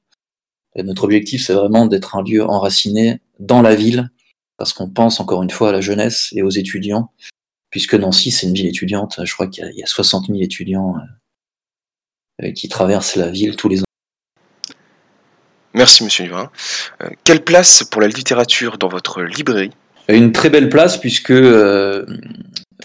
Notre 0.76 1.06
objectif, 1.06 1.46
c'est 1.46 1.54
vraiment 1.54 1.86
d'être 1.86 2.18
un 2.18 2.24
lieu 2.24 2.44
enraciné 2.44 3.22
dans 3.40 3.62
la 3.62 3.74
ville, 3.74 4.12
parce 4.58 4.74
qu'on 4.74 4.90
pense 4.90 5.22
encore 5.22 5.44
une 5.44 5.50
fois 5.50 5.70
à 5.70 5.72
la 5.72 5.82
jeunesse 5.82 6.34
et 6.36 6.44
aux 6.44 6.50
étudiants, 6.50 7.10
puisque 7.70 7.96
Nancy, 7.96 8.32
c'est 8.32 8.48
une 8.48 8.54
ville 8.54 8.68
étudiante. 8.68 9.20
Je 9.24 9.34
crois 9.34 9.48
qu'il 9.48 9.70
y, 9.74 9.80
y, 9.80 9.84
a 9.84 9.88
60 9.88 10.28
000 10.28 10.40
étudiants 10.42 10.96
euh, 12.44 12.52
qui 12.52 12.70
traverse 12.70 13.16
la 13.16 13.30
ville 13.30 13.56
tous 13.56 13.68
les 13.68 13.82
ans. 13.82 13.86
Merci 15.74 16.04
Monsieur 16.04 16.26
Durin. 16.26 16.52
Euh, 17.02 17.10
quelle 17.24 17.44
place 17.44 17.84
pour 17.84 18.00
la 18.00 18.08
littérature 18.08 18.78
dans 18.78 18.90
votre 18.90 19.24
librairie? 19.24 19.72
Une 20.08 20.32
très 20.32 20.50
belle 20.50 20.70
place 20.70 20.98
puisque 20.98 21.32
euh, 21.32 22.06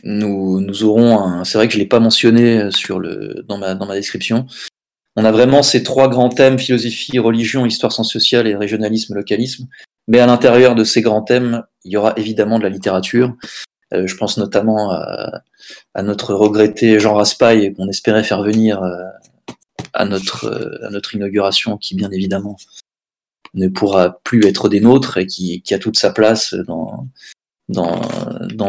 nous, 0.04 0.60
nous 0.60 0.84
aurons 0.84 1.18
un. 1.18 1.44
C'est 1.44 1.58
vrai 1.58 1.68
que 1.68 1.74
je 1.74 1.78
l'ai 1.78 1.86
pas 1.86 2.00
mentionné 2.00 2.70
sur 2.70 2.98
le 2.98 3.44
dans 3.46 3.58
ma 3.58 3.74
dans 3.74 3.86
ma 3.86 3.94
description. 3.94 4.46
On 5.16 5.24
a 5.26 5.30
vraiment 5.30 5.62
ces 5.62 5.82
trois 5.82 6.08
grands 6.08 6.30
thèmes 6.30 6.58
philosophie, 6.58 7.18
religion, 7.18 7.66
histoire 7.66 7.92
sciences 7.92 8.12
sociales 8.12 8.46
et 8.46 8.56
régionalisme, 8.56 9.14
localisme. 9.14 9.68
Mais 10.08 10.18
à 10.18 10.26
l'intérieur 10.26 10.74
de 10.74 10.84
ces 10.84 11.02
grands 11.02 11.22
thèmes, 11.22 11.62
il 11.84 11.92
y 11.92 11.96
aura 11.98 12.14
évidemment 12.16 12.58
de 12.58 12.64
la 12.64 12.70
littérature. 12.70 13.36
Euh, 13.92 14.06
je 14.06 14.16
pense 14.16 14.38
notamment 14.38 14.92
à, 14.92 15.42
notre 16.02 16.34
regretté 16.34 16.99
Jean 16.99 17.14
Raspail 17.14 17.75
qu'on 17.75 17.88
espérait 17.88 18.25
faire 18.25 18.42
venir 18.42 18.82
euh, 18.82 19.02
à 19.92 20.04
notre, 20.04 20.80
à 20.82 20.90
notre 20.90 21.14
inauguration, 21.14 21.76
qui 21.76 21.94
bien 21.94 22.11
évidemment 22.11 22.56
ne 23.54 23.68
pourra 23.68 24.20
plus 24.25 24.46
être 24.46 24.68
des 24.68 24.80
nôtres 24.80 25.18
et 25.18 25.26
qui, 25.26 25.62
a 25.72 25.78
toute 25.78 25.99
sa 25.99 26.11
place 26.11 26.54
dans, 26.54 27.08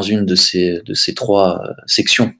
une 0.01 0.25
de 0.25 0.35
ces, 0.35 0.81
de 0.81 0.93
ces 0.93 1.13
trois 1.13 1.63
sections, 1.85 2.33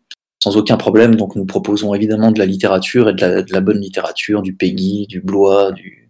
sans 0.44 0.58
aucun 0.58 0.76
problème. 0.76 1.16
Donc 1.16 1.36
nous 1.36 1.46
proposons 1.46 1.94
évidemment 1.94 2.32
de 2.32 2.40
la 2.40 2.46
littérature 2.46 3.10
et 3.10 3.14
de 3.14 3.46
la, 3.50 3.62
bonne 3.62 3.80
littérature, 3.80 4.42
du 4.42 4.54
Peggy, 4.54 5.08
du 5.08 5.22
Blois, 5.22 5.72
du, 5.72 6.10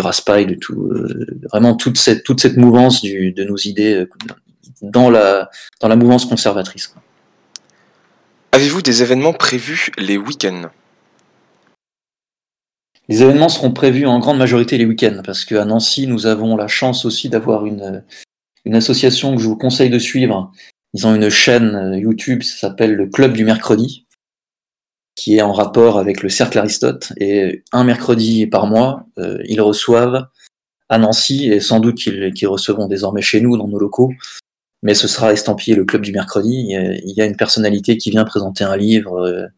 Raspail, 0.00 0.46
de 0.46 0.54
tout, 0.54 0.86
euh, 0.86 1.26
vraiment 1.52 1.76
toute 1.76 1.98
cette, 1.98 2.24
toute 2.24 2.40
cette 2.40 2.56
mouvance 2.56 3.02
du, 3.02 3.32
de 3.32 3.44
nos 3.44 3.58
idées 3.58 4.06
dans 4.82 5.10
la, 5.10 5.50
dans 5.80 5.88
la 5.88 5.96
mouvance 5.96 6.26
conservatrice. 6.26 6.94
Avez-vous 8.52 8.82
des 8.82 9.02
événements 9.02 9.32
prévus 9.32 9.90
les 9.98 10.16
week-ends? 10.16 10.70
Les 13.08 13.22
événements 13.22 13.48
seront 13.48 13.72
prévus 13.72 14.06
en 14.06 14.18
grande 14.18 14.38
majorité 14.38 14.78
les 14.78 14.86
week-ends, 14.86 15.20
parce 15.24 15.44
qu'à 15.44 15.64
Nancy, 15.64 16.06
nous 16.06 16.26
avons 16.26 16.56
la 16.56 16.66
chance 16.66 17.04
aussi 17.04 17.28
d'avoir 17.28 17.66
une, 17.66 18.02
une 18.64 18.74
association 18.74 19.36
que 19.36 19.42
je 19.42 19.46
vous 19.46 19.56
conseille 19.56 19.90
de 19.90 19.98
suivre. 19.98 20.50
Ils 20.94 21.06
ont 21.06 21.14
une 21.14 21.30
chaîne 21.30 21.94
YouTube, 21.94 22.42
ça 22.42 22.68
s'appelle 22.68 22.94
le 22.94 23.06
Club 23.06 23.32
du 23.32 23.44
Mercredi, 23.44 24.06
qui 25.14 25.36
est 25.36 25.42
en 25.42 25.52
rapport 25.52 25.98
avec 25.98 26.22
le 26.22 26.28
Cercle 26.28 26.58
Aristote. 26.58 27.12
Et 27.18 27.62
un 27.72 27.84
mercredi 27.84 28.46
par 28.46 28.66
mois, 28.66 29.06
euh, 29.18 29.38
ils 29.46 29.60
reçoivent 29.60 30.26
à 30.88 30.98
Nancy, 30.98 31.46
et 31.46 31.60
sans 31.60 31.80
doute 31.80 31.96
qu'ils 31.96 32.32
qu 32.32 32.46
recevront 32.46 32.86
désormais 32.86 33.22
chez 33.22 33.40
nous, 33.40 33.56
dans 33.56 33.68
nos 33.68 33.78
locaux, 33.78 34.12
mais 34.82 34.94
ce 34.94 35.08
sera 35.08 35.32
estampillé 35.32 35.76
le 35.76 35.84
Club 35.84 36.02
du 36.02 36.12
Mercredi. 36.12 36.68
Il 36.70 37.12
y 37.16 37.20
a 37.20 37.26
une 37.26 37.36
personnalité 37.36 37.96
qui 37.96 38.10
vient 38.10 38.24
présenter 38.24 38.64
un 38.64 38.76
livre, 38.76 39.48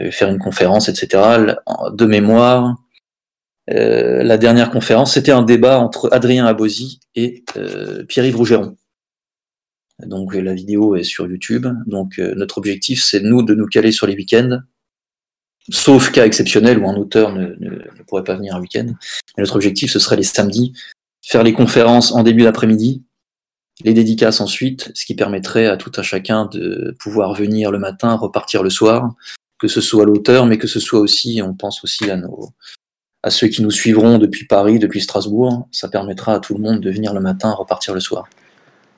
euh, 0.00 0.10
faire 0.10 0.28
une 0.28 0.38
conférence, 0.38 0.88
etc. 0.88 1.46
De 1.92 2.06
mémoire, 2.06 2.76
Euh, 3.70 4.22
la 4.22 4.36
dernière 4.36 4.70
conférence, 4.70 5.14
c'était 5.14 5.32
un 5.32 5.42
débat 5.42 5.78
entre 5.78 6.08
Adrien 6.12 6.46
Abosi 6.46 7.00
et 7.14 7.44
euh, 7.56 8.04
Pierre-Yves 8.04 8.36
Rougeron. 8.36 8.76
Donc 10.04 10.34
la 10.34 10.54
vidéo 10.54 10.96
est 10.96 11.04
sur 11.04 11.28
YouTube. 11.28 11.66
Donc 11.86 12.18
euh, 12.18 12.34
notre 12.34 12.58
objectif, 12.58 13.02
c'est 13.02 13.20
nous 13.20 13.42
de 13.42 13.54
nous 13.54 13.66
caler 13.66 13.92
sur 13.92 14.06
les 14.06 14.14
week-ends, 14.14 14.60
sauf 15.68 16.10
cas 16.10 16.24
exceptionnel 16.24 16.78
où 16.78 16.88
un 16.88 16.96
auteur 16.96 17.32
ne, 17.32 17.54
ne, 17.60 18.02
pourrait 18.06 18.24
pas 18.24 18.34
venir 18.34 18.56
un 18.56 18.60
week-end. 18.60 18.86
Notre 19.38 19.56
objectif, 19.56 19.92
ce 19.92 19.98
serait 19.98 20.16
les 20.16 20.22
samedis, 20.22 20.72
faire 21.22 21.42
les 21.42 21.52
conférences 21.52 22.12
en 22.12 22.22
début 22.22 22.42
d'après-midi, 22.42 23.04
les 23.84 23.94
dédicaces 23.94 24.40
ensuite, 24.40 24.90
ce 24.94 25.04
qui 25.04 25.14
permettrait 25.14 25.66
à 25.66 25.76
tout 25.76 25.92
un 25.96 26.02
chacun 26.02 26.46
de 26.46 26.96
pouvoir 26.98 27.34
venir 27.34 27.70
le 27.70 27.78
matin, 27.78 28.14
repartir 28.14 28.62
le 28.62 28.70
soir, 28.70 29.14
que 29.58 29.68
ce 29.68 29.80
soit 29.80 30.04
l'auteur, 30.04 30.46
mais 30.46 30.58
que 30.58 30.66
ce 30.66 30.80
soit 30.80 31.00
aussi, 31.00 31.40
on 31.44 31.54
pense 31.54 31.84
aussi 31.84 32.10
à 32.10 32.16
nos 32.16 32.50
ceux 33.28 33.48
qui 33.48 33.60
nous 33.60 33.70
suivront 33.70 34.16
depuis 34.16 34.46
Paris, 34.46 34.78
depuis 34.78 35.02
Strasbourg, 35.02 35.68
ça 35.72 35.88
permettra 35.88 36.32
à 36.32 36.40
tout 36.40 36.54
le 36.54 36.60
monde 36.60 36.80
de 36.80 36.90
venir 36.90 37.12
le 37.12 37.20
matin, 37.20 37.52
repartir 37.52 37.92
le 37.92 38.00
soir. 38.00 38.26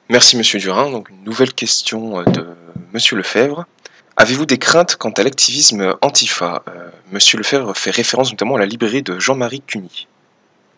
Merci 0.08 0.36
Monsieur 0.36 0.60
Durin. 0.60 0.92
Donc 0.92 1.10
une 1.10 1.24
nouvelle 1.24 1.52
question 1.52 2.22
de 2.22 2.46
Monsieur 2.92 3.16
Lefebvre. 3.16 3.66
Avez-vous 4.16 4.46
des 4.46 4.58
craintes 4.58 4.94
quant 4.96 5.10
à 5.10 5.24
l'activisme 5.24 5.96
antifa? 6.02 6.62
Euh, 6.68 6.90
Monsieur 7.10 7.38
Lefebvre 7.38 7.76
fait 7.76 7.90
référence 7.90 8.30
notamment 8.30 8.56
à 8.56 8.58
la 8.60 8.66
librairie 8.66 9.02
de 9.02 9.18
Jean-Marie 9.18 9.62
Cuny. 9.66 10.06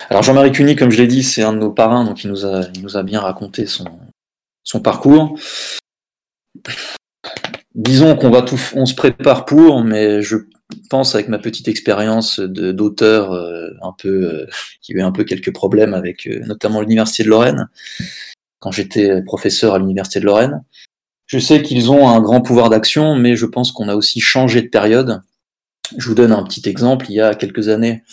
Alors 0.09 0.23
Jean-Marie 0.23 0.51
Cuny, 0.51 0.75
comme 0.75 0.91
je 0.91 0.97
l'ai 0.97 1.07
dit, 1.07 1.23
c'est 1.23 1.41
un 1.41 1.53
de 1.53 1.59
nos 1.59 1.71
parrains, 1.71 2.03
donc 2.03 2.23
il 2.23 2.31
nous 2.31 2.45
a, 2.45 3.03
bien 3.03 3.21
raconté 3.21 3.65
son, 3.65 4.79
parcours. 4.81 5.37
Disons 7.73 8.15
qu'on 8.15 8.29
va 8.29 8.41
tout, 8.41 8.59
on 8.75 8.85
se 8.85 8.95
prépare 8.95 9.45
pour, 9.45 9.83
mais 9.83 10.21
je 10.21 10.37
pense 10.89 11.15
avec 11.15 11.27
ma 11.27 11.39
petite 11.39 11.67
expérience 11.67 12.39
d'auteur 12.39 13.31
euh, 13.31 13.69
un 13.81 13.93
euh, 14.05 14.47
qui 14.81 14.93
a 14.93 14.97
eu 14.97 15.01
un 15.01 15.11
peu 15.11 15.23
quelques 15.23 15.53
problèmes 15.53 15.93
avec 15.93 16.27
euh, 16.27 16.39
notamment 16.45 16.81
l'université 16.81 17.23
de 17.23 17.29
Lorraine 17.29 17.69
quand 18.59 18.71
j'étais 18.71 19.21
professeur 19.23 19.75
à 19.75 19.79
l'université 19.79 20.19
de 20.19 20.25
Lorraine. 20.25 20.63
Je 21.27 21.39
sais 21.39 21.61
qu'ils 21.61 21.91
ont 21.91 22.07
un 22.07 22.19
grand 22.21 22.41
pouvoir 22.41 22.69
d'action, 22.69 23.15
mais 23.15 23.35
je 23.35 23.45
pense 23.45 23.71
qu'on 23.71 23.89
a 23.89 23.95
aussi 23.95 24.19
changé 24.19 24.61
de 24.61 24.67
période. 24.67 25.21
Je 25.97 26.07
vous 26.07 26.15
donne 26.15 26.31
un 26.31 26.43
petit 26.43 26.67
exemple. 26.67 27.07
Il 27.09 27.15
y 27.15 27.21
a 27.21 27.35
quelques 27.35 27.69
années, 27.69 28.03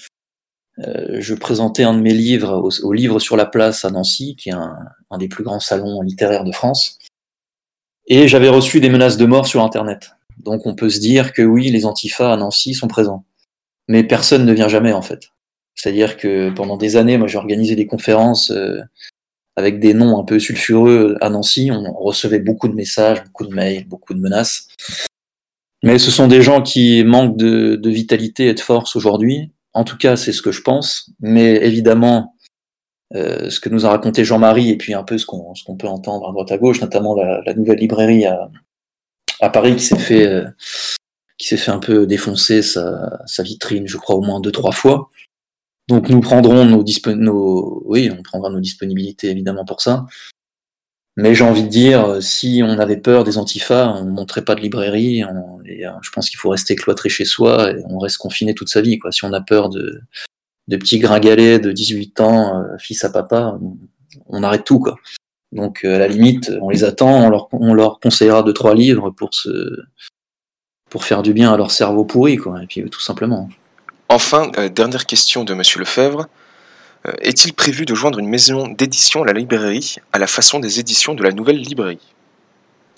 euh, 0.78 1.20
je 1.20 1.34
présentais 1.34 1.82
un 1.82 1.94
de 1.94 2.00
mes 2.00 2.14
livres 2.14 2.70
au, 2.82 2.92
Livre 2.92 3.18
sur 3.18 3.36
la 3.36 3.46
place 3.46 3.84
à 3.84 3.90
Nancy, 3.90 4.36
qui 4.36 4.48
est 4.48 4.52
un, 4.52 4.78
des 5.18 5.28
plus 5.28 5.44
grands 5.44 5.60
salons 5.60 6.00
littéraires 6.00 6.44
de 6.44 6.52
France. 6.52 6.98
Et 8.06 8.26
j'avais 8.26 8.48
reçu 8.48 8.80
des 8.80 8.88
menaces 8.88 9.16
de 9.16 9.26
mort 9.26 9.46
sur 9.46 9.62
Internet. 9.62 10.12
Donc 10.38 10.66
on 10.66 10.74
peut 10.74 10.90
se 10.90 10.98
dire 10.98 11.32
que 11.32 11.42
oui, 11.42 11.70
les 11.70 11.84
antifas 11.84 12.32
à 12.32 12.36
Nancy 12.36 12.74
sont 12.74 12.88
présents. 12.88 13.24
Mais 13.88 14.02
personne 14.02 14.46
ne 14.46 14.52
vient 14.52 14.68
jamais 14.68 14.92
en 14.92 15.02
fait. 15.02 15.28
C'est-à-dire 15.74 16.16
que 16.16 16.50
pendant 16.50 16.76
des 16.76 16.96
années, 16.96 17.18
moi 17.18 17.28
j'ai 17.28 17.38
organisé 17.38 17.76
des 17.76 17.86
conférences 17.86 18.50
euh, 18.50 18.80
avec 19.56 19.78
des 19.78 19.94
noms 19.94 20.18
un 20.18 20.24
peu 20.24 20.38
sulfureux 20.38 21.16
à 21.20 21.28
Nancy. 21.28 21.70
On 21.70 21.92
recevait 21.92 22.38
beaucoup 22.38 22.68
de 22.68 22.74
messages, 22.74 23.22
beaucoup 23.24 23.46
de 23.46 23.54
mails, 23.54 23.86
beaucoup 23.86 24.14
de 24.14 24.20
menaces. 24.20 24.68
Mais 25.82 25.98
ce 25.98 26.10
sont 26.10 26.28
des 26.28 26.42
gens 26.42 26.62
qui 26.62 27.04
manquent 27.04 27.36
de 27.36 27.90
vitalité 27.90 28.46
et 28.46 28.54
de 28.54 28.60
force 28.60 28.96
aujourd'hui. 28.96 29.50
En 29.74 29.84
tout 29.84 29.96
cas, 29.96 30.16
c'est 30.16 30.32
ce 30.32 30.42
que 30.42 30.52
je 30.52 30.62
pense. 30.62 31.10
Mais 31.20 31.56
évidemment, 31.64 32.36
euh, 33.14 33.50
ce 33.50 33.60
que 33.60 33.68
nous 33.68 33.84
a 33.84 33.90
raconté 33.90 34.24
Jean-Marie 34.24 34.70
et 34.70 34.76
puis 34.76 34.94
un 34.94 35.02
peu 35.02 35.18
ce 35.18 35.26
qu'on 35.26 35.76
peut 35.76 35.86
entendre 35.86 36.28
à 36.28 36.32
droite 36.32 36.50
à 36.50 36.58
gauche, 36.58 36.80
notamment 36.80 37.14
la, 37.14 37.42
la 37.44 37.54
nouvelle 37.54 37.78
librairie 37.78 38.24
à, 38.24 38.50
à 39.40 39.50
Paris 39.50 39.76
qui 39.76 39.82
s'est 39.82 39.98
fait 39.98 40.26
euh, 40.26 40.46
qui 41.36 41.48
s'est 41.48 41.56
fait 41.56 41.72
un 41.72 41.78
peu 41.78 42.06
défoncer 42.06 42.62
sa, 42.62 43.20
sa, 43.26 43.42
vitrine, 43.42 43.86
je 43.86 43.96
crois 43.96 44.16
au 44.16 44.22
moins 44.22 44.40
deux 44.40 44.52
trois 44.52 44.72
fois. 44.72 45.10
Donc 45.88 46.08
nous 46.08 46.20
prendrons 46.20 46.64
nos, 46.64 46.84
nos 47.16 47.82
oui, 47.84 48.10
on 48.16 48.22
prendra 48.22 48.48
nos 48.48 48.60
disponibilités 48.60 49.28
évidemment 49.30 49.64
pour 49.64 49.80
ça. 49.80 50.06
Mais 51.16 51.34
j'ai 51.34 51.44
envie 51.44 51.64
de 51.64 51.68
dire, 51.68 52.22
si 52.22 52.62
on 52.64 52.78
avait 52.78 52.96
peur 52.96 53.24
des 53.24 53.36
antifas, 53.36 53.88
on 53.88 54.04
ne 54.04 54.10
montrait 54.10 54.44
pas 54.44 54.54
de 54.54 54.60
librairie. 54.60 55.22
Euh, 55.22 55.90
je 56.00 56.10
pense 56.10 56.30
qu'il 56.30 56.38
faut 56.38 56.48
rester 56.48 56.74
cloîtré 56.74 57.10
chez 57.10 57.26
soi 57.26 57.70
et 57.70 57.82
on 57.86 57.98
reste 57.98 58.16
confiné 58.16 58.54
toute 58.54 58.70
sa 58.70 58.80
vie. 58.80 58.98
Si 59.10 59.24
on 59.24 59.32
a 59.34 59.42
peur 59.42 59.68
de, 59.68 60.00
de 60.68 60.76
petits 60.76 60.98
gringalets 60.98 61.58
de 61.58 61.70
18 61.70 62.20
ans, 62.20 62.62
euh, 62.62 62.78
fils 62.78 63.04
à 63.04 63.10
papa, 63.10 63.58
on, 64.28 64.42
arrête 64.42 64.64
tout. 64.64 64.78
Quoi. 64.78 64.96
Donc 65.52 65.84
à 65.84 65.98
la 65.98 66.08
limite, 66.08 66.50
on 66.62 66.70
les 66.70 66.82
attend, 66.82 67.26
on 67.26 67.28
leur, 67.28 67.48
on 67.52 67.74
leur 67.74 68.00
conseillera 68.00 68.42
deux 68.42 68.54
trois 68.54 68.74
livres 68.74 69.10
pour 69.10 69.34
se 69.34 69.82
pour 70.88 71.04
faire 71.04 71.22
du 71.22 71.32
bien 71.32 71.52
à 71.52 71.56
leur 71.56 71.70
cerveau 71.70 72.04
pourri, 72.04 72.36
quoi. 72.36 72.62
Et 72.62 72.66
puis 72.66 72.84
tout 72.90 73.00
simplement. 73.00 73.48
Enfin, 74.10 74.52
euh, 74.58 74.68
dernière 74.68 75.06
question 75.06 75.42
de 75.42 75.54
Monsieur 75.54 75.80
Lefebvre. 75.80 76.28
Euh, 77.06 77.12
Est-il 77.20 77.52
prévu 77.52 77.84
de 77.84 77.94
joindre 77.94 78.18
une 78.18 78.28
maison 78.28 78.68
d'édition 78.68 79.22
à 79.22 79.26
la 79.26 79.32
librairie 79.32 79.96
à 80.12 80.18
la 80.18 80.26
façon 80.26 80.60
des 80.60 80.80
éditions 80.80 81.14
de 81.14 81.22
la 81.22 81.32
nouvelle 81.32 81.60
librairie? 81.60 81.98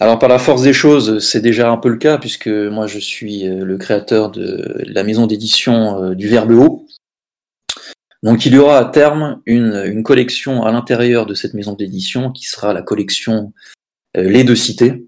Alors 0.00 0.18
par 0.18 0.28
la 0.28 0.38
force 0.38 0.62
des 0.62 0.72
choses, 0.72 1.20
c'est 1.20 1.40
déjà 1.40 1.70
un 1.70 1.76
peu 1.76 1.88
le 1.88 1.96
cas 1.96 2.18
puisque 2.18 2.48
moi 2.48 2.86
je 2.86 2.98
suis 2.98 3.48
euh, 3.48 3.64
le 3.64 3.78
créateur 3.78 4.30
de 4.30 4.82
la 4.86 5.04
maison 5.04 5.26
d'édition 5.26 6.14
du 6.14 6.28
Verbe 6.28 6.50
Haut, 6.52 6.86
donc 8.24 8.46
il 8.46 8.54
y 8.54 8.58
aura 8.58 8.78
à 8.78 8.86
terme 8.86 9.42
une, 9.44 10.02
collection 10.02 10.62
à 10.62 10.72
l'intérieur 10.72 11.26
de 11.26 11.34
cette 11.34 11.52
maison 11.52 11.74
d'édition 11.74 12.32
qui 12.32 12.46
sera 12.46 12.72
la 12.72 12.80
collection 12.80 13.52
euh, 14.16 14.22
Les 14.22 14.44
Deux 14.44 14.56
Cités, 14.56 15.04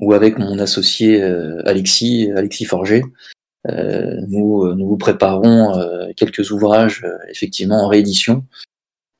où 0.00 0.12
avec 0.12 0.38
mon 0.38 0.60
associé 0.60 1.20
euh, 1.20 1.60
Alexis, 1.66 2.30
Alexis 2.36 2.66
Forger, 2.66 3.02
euh, 3.02 3.43
nous, 3.66 4.74
nous 4.74 4.88
vous 4.88 4.96
préparons 4.96 5.78
euh, 5.78 6.08
quelques 6.16 6.50
ouvrages 6.50 7.02
euh, 7.04 7.16
effectivement 7.30 7.84
en 7.84 7.88
réédition. 7.88 8.44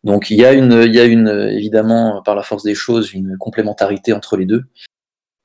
Donc 0.02 0.30
il 0.30 0.38
y 0.38 0.44
a 0.44 0.52
une, 0.52 0.82
il 0.84 0.94
y 0.94 1.00
a 1.00 1.04
une 1.04 1.28
évidemment 1.28 2.20
par 2.22 2.34
la 2.34 2.42
force 2.42 2.62
des 2.62 2.74
choses 2.74 3.14
une 3.14 3.38
complémentarité 3.38 4.12
entre 4.12 4.36
les 4.36 4.44
deux, 4.44 4.64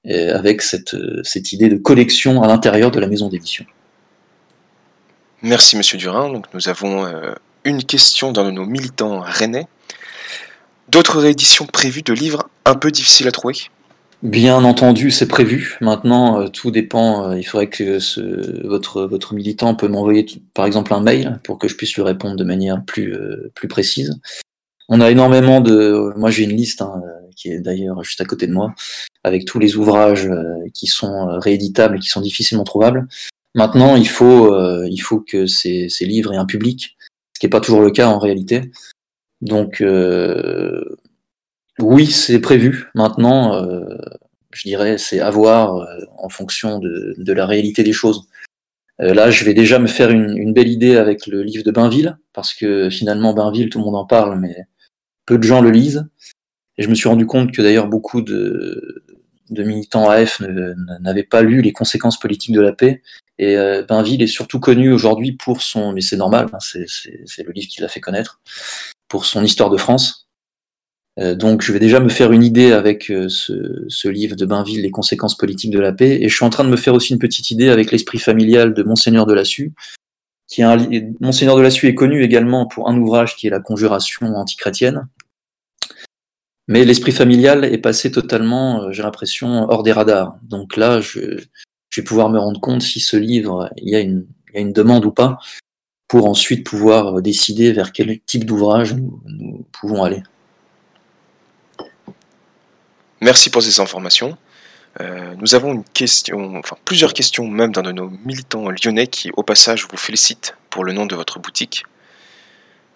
avec 0.05 0.61
cette, 0.61 0.97
cette 1.23 1.53
idée 1.53 1.69
de 1.69 1.77
collection 1.77 2.41
à 2.41 2.47
l'intérieur 2.47 2.91
de 2.91 2.99
la 2.99 3.07
maison 3.07 3.29
d'édition. 3.29 3.65
Merci 5.41 5.77
Monsieur 5.77 5.97
Durin. 5.97 6.29
Donc 6.31 6.45
nous 6.53 6.67
avons 6.67 7.05
euh, 7.05 7.33
une 7.63 7.83
question 7.83 8.31
d'un 8.31 8.43
de 8.45 8.51
nos 8.51 8.65
militants 8.65 9.21
rennais. 9.21 9.67
D'autres 10.89 11.19
rééditions 11.19 11.65
prévues 11.65 12.01
de 12.01 12.13
livres 12.13 12.49
un 12.65 12.75
peu 12.75 12.91
difficiles 12.91 13.27
à 13.27 13.31
trouver? 13.31 13.55
Bien 14.21 14.63
entendu, 14.65 15.11
c'est 15.11 15.27
prévu. 15.27 15.77
Maintenant, 15.79 16.41
euh, 16.41 16.47
tout 16.47 16.71
dépend. 16.71 17.29
Euh, 17.29 17.37
il 17.37 17.43
faudrait 17.43 17.69
que 17.69 17.99
ce, 17.99 18.67
votre, 18.67 19.03
votre 19.03 19.33
militant 19.33 19.75
peut 19.75 19.87
m'envoyer 19.87 20.25
par 20.53 20.65
exemple 20.65 20.93
un 20.93 20.99
mail 20.99 21.39
pour 21.43 21.57
que 21.57 21.69
je 21.69 21.75
puisse 21.75 21.93
lui 21.93 22.01
répondre 22.01 22.35
de 22.35 22.43
manière 22.43 22.83
plus, 22.83 23.13
euh, 23.13 23.51
plus 23.55 23.69
précise. 23.69 24.19
On 24.89 24.99
a 24.99 25.09
énormément 25.09 25.61
de. 25.61 26.11
Moi, 26.17 26.31
j'ai 26.31 26.43
une 26.43 26.55
liste 26.55 26.81
hein, 26.81 27.01
qui 27.39 27.49
est 27.49 27.59
d'ailleurs 27.59 28.03
juste 28.03 28.19
à 28.21 28.25
côté 28.25 28.47
de 28.47 28.53
moi, 28.53 28.73
avec 29.23 29.45
tous 29.45 29.59
les 29.59 29.77
ouvrages 29.77 30.27
euh, 30.27 30.55
qui 30.73 30.87
sont 30.87 31.39
rééditables 31.39 31.97
et 31.97 31.99
qui 31.99 32.09
sont 32.09 32.21
difficilement 32.21 32.65
trouvables. 32.65 33.07
Maintenant, 33.55 33.95
il 33.95 34.07
faut, 34.07 34.53
euh, 34.53 34.87
il 34.89 34.99
faut 34.99 35.21
que 35.21 35.47
ces, 35.47 35.89
ces, 35.89 36.05
livres 36.05 36.33
aient 36.33 36.37
un 36.37 36.45
public, 36.45 36.97
ce 37.33 37.39
qui 37.39 37.45
n'est 37.45 37.49
pas 37.49 37.61
toujours 37.61 37.81
le 37.81 37.91
cas 37.91 38.07
en 38.07 38.19
réalité. 38.19 38.71
Donc, 39.41 39.81
euh, 39.81 40.83
oui, 41.81 42.07
c'est 42.07 42.39
prévu. 42.39 42.87
Maintenant, 42.95 43.55
euh, 43.55 43.97
je 44.51 44.67
dirais, 44.67 44.97
c'est 44.97 45.19
à 45.19 45.29
voir 45.29 45.75
euh, 45.75 45.85
en 46.17 46.29
fonction 46.29 46.79
de, 46.79 47.33
la 47.33 47.45
réalité 47.45 47.83
des 47.83 47.93
choses. 47.93 48.27
Euh, 49.01 49.13
là, 49.13 49.31
je 49.31 49.45
vais 49.45 49.53
déjà 49.53 49.79
me 49.79 49.87
faire 49.87 50.09
une, 50.09 50.37
une, 50.37 50.53
belle 50.53 50.67
idée 50.67 50.97
avec 50.97 51.27
le 51.27 51.43
livre 51.43 51.63
de 51.63 51.71
Bainville, 51.71 52.17
parce 52.33 52.53
que 52.53 52.89
finalement, 52.89 53.33
Bainville, 53.33 53.69
tout 53.69 53.79
le 53.79 53.85
monde 53.85 53.95
en 53.95 54.05
parle, 54.05 54.39
mais 54.39 54.55
peu 55.25 55.37
de 55.37 55.43
gens 55.43 55.61
le 55.61 55.71
lisent. 55.71 56.07
Et 56.77 56.83
je 56.83 56.89
me 56.89 56.95
suis 56.95 57.09
rendu 57.09 57.25
compte 57.25 57.51
que 57.51 57.61
d'ailleurs, 57.61 57.87
beaucoup 57.87 58.21
de, 58.21 59.03
de 59.49 59.63
militants 59.63 60.09
AF 60.09 60.41
n'avaient 61.01 61.23
pas 61.23 61.41
lu 61.41 61.61
les 61.61 61.73
conséquences 61.73 62.19
politiques 62.19 62.55
de 62.55 62.61
la 62.61 62.73
paix 62.73 63.01
et 63.39 63.55
euh, 63.55 63.83
Bainville 63.83 64.21
est 64.21 64.27
surtout 64.27 64.59
connu 64.59 64.91
aujourd'hui 64.91 65.31
pour 65.31 65.61
son, 65.61 65.93
mais 65.93 66.01
c'est 66.01 66.17
normal, 66.17 66.49
hein, 66.51 66.57
c'est 66.59 67.43
le 67.43 67.51
livre 67.53 67.69
qui 67.69 67.81
l'a 67.81 67.87
fait 67.87 68.01
connaître, 68.01 68.41
pour 69.07 69.25
son 69.25 69.43
histoire 69.43 69.69
de 69.69 69.77
France. 69.77 70.28
Euh, 71.19 71.35
donc 71.35 71.61
je 71.61 71.71
vais 71.73 71.79
déjà 71.79 71.99
me 71.99 72.09
faire 72.09 72.31
une 72.31 72.43
idée 72.43 72.71
avec 72.71 73.11
euh, 73.11 73.27
ce, 73.29 74.07
livre 74.07 74.35
de 74.35 74.45
Bainville, 74.45 74.81
les 74.81 74.91
conséquences 74.91 75.35
politiques 75.35 75.71
de 75.71 75.79
la 75.79 75.91
paix, 75.91 76.19
et 76.21 76.29
je 76.29 76.35
suis 76.35 76.45
en 76.45 76.49
train 76.49 76.63
de 76.63 76.69
me 76.69 76.77
faire 76.77 76.93
aussi 76.93 77.13
une 77.13 77.19
petite 77.19 77.51
idée 77.51 77.69
avec 77.69 77.91
l'esprit 77.91 78.19
familial 78.19 78.73
de 78.73 78.83
Monseigneur 78.83 79.25
de 79.25 79.33
Lassus, 79.33 79.73
qui 80.47 80.61
est 80.61 81.05
Monseigneur 81.19 81.55
de 81.55 81.61
Lassus 81.61 81.87
est 81.87 81.95
connu 81.95 82.23
également 82.23 82.65
pour 82.65 82.89
un 82.89 82.97
ouvrage 82.97 83.35
qui 83.35 83.47
est 83.47 83.51
la 83.51 83.59
conjuration 83.59 84.27
antichrétienne, 84.35 85.07
mais 86.69 86.85
l'esprit 86.85 87.11
familial 87.11 87.65
est 87.65 87.79
passé 87.79 88.11
totalement, 88.11 88.83
euh, 88.83 88.91
j'ai 88.91 89.01
l'impression, 89.01 89.67
hors 89.69 89.81
des 89.81 89.91
radars. 89.91 90.37
Donc 90.43 90.77
là, 90.77 91.01
je, 91.01 91.19
vais 91.97 92.03
pouvoir 92.03 92.29
me 92.29 92.37
rendre 92.37 92.61
compte 92.61 92.83
si 92.83 92.99
ce 92.99 93.17
livre, 93.17 93.71
il 93.77 93.89
y 93.89 93.95
a 93.95 93.99
une, 93.99 94.25
demande 94.71 95.03
ou 95.03 95.11
pas, 95.11 95.39
pour 96.07 96.27
ensuite 96.27 96.63
pouvoir 96.65 97.23
décider 97.23 97.71
vers 97.71 97.91
quel 97.91 98.19
type 98.21 98.45
d'ouvrage 98.45 98.95
nous, 98.95 99.65
pouvons 99.71 100.03
aller. 100.03 100.21
Merci 103.21 103.49
pour 103.49 103.61
ces 103.61 103.79
informations. 103.79 104.37
Euh, 105.01 105.35
nous 105.37 105.55
avons 105.55 105.73
une 105.73 105.83
question, 105.83 106.55
enfin 106.57 106.75
plusieurs 106.83 107.13
questions 107.13 107.47
même 107.47 107.71
d'un 107.71 107.83
de 107.83 107.91
nos 107.91 108.09
militants 108.25 108.69
lyonnais 108.69 109.07
qui, 109.07 109.31
au 109.35 109.43
passage, 109.43 109.87
vous 109.89 109.97
félicite 109.97 110.55
pour 110.69 110.83
le 110.83 110.93
nom 110.93 111.05
de 111.05 111.15
votre 111.15 111.39
boutique. 111.39 111.83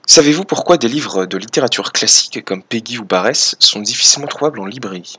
Savez-vous 0.06 0.44
pourquoi 0.44 0.78
des 0.78 0.88
livres 0.88 1.26
de 1.26 1.38
littérature 1.38 1.92
classique 1.92 2.44
comme 2.44 2.64
Peggy 2.64 2.98
ou 2.98 3.06
Barès 3.06 3.56
sont 3.60 3.80
difficilement 3.80 4.28
trouvables 4.28 4.60
en 4.60 4.66
librairie? 4.66 5.16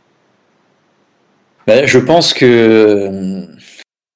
Ben, 1.67 1.87
je 1.87 1.99
pense 1.99 2.35
que 2.35 2.45
euh, 2.45 3.47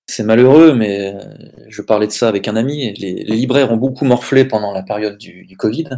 c'est 0.07 0.24
malheureux, 0.24 0.74
mais 0.74 1.14
euh, 1.14 1.20
je 1.68 1.81
parlais 1.81 2.07
de 2.07 2.12
ça 2.12 2.29
avec 2.29 2.48
un 2.48 2.57
ami. 2.57 2.92
Les, 2.94 3.24
libraires 3.24 3.72
ont 3.72 3.79
beaucoup 3.79 4.05
morflé 4.05 4.44
pendant 4.44 4.72
la 4.72 4.83
période 4.83 5.16
du 5.16 5.57
Covid, 5.57 5.88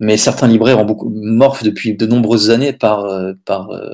mais 0.00 0.16
certains 0.16 0.48
libraires 0.48 0.78
ont 0.78 0.84
beaucoup 0.84 1.08
morflé 1.10 1.70
depuis 1.70 1.96
de 1.96 2.06
nombreuses 2.06 2.50
années 2.50 2.72
par, 2.72 3.04
euh, 3.04 3.32
par 3.44 3.70
euh, 3.70 3.92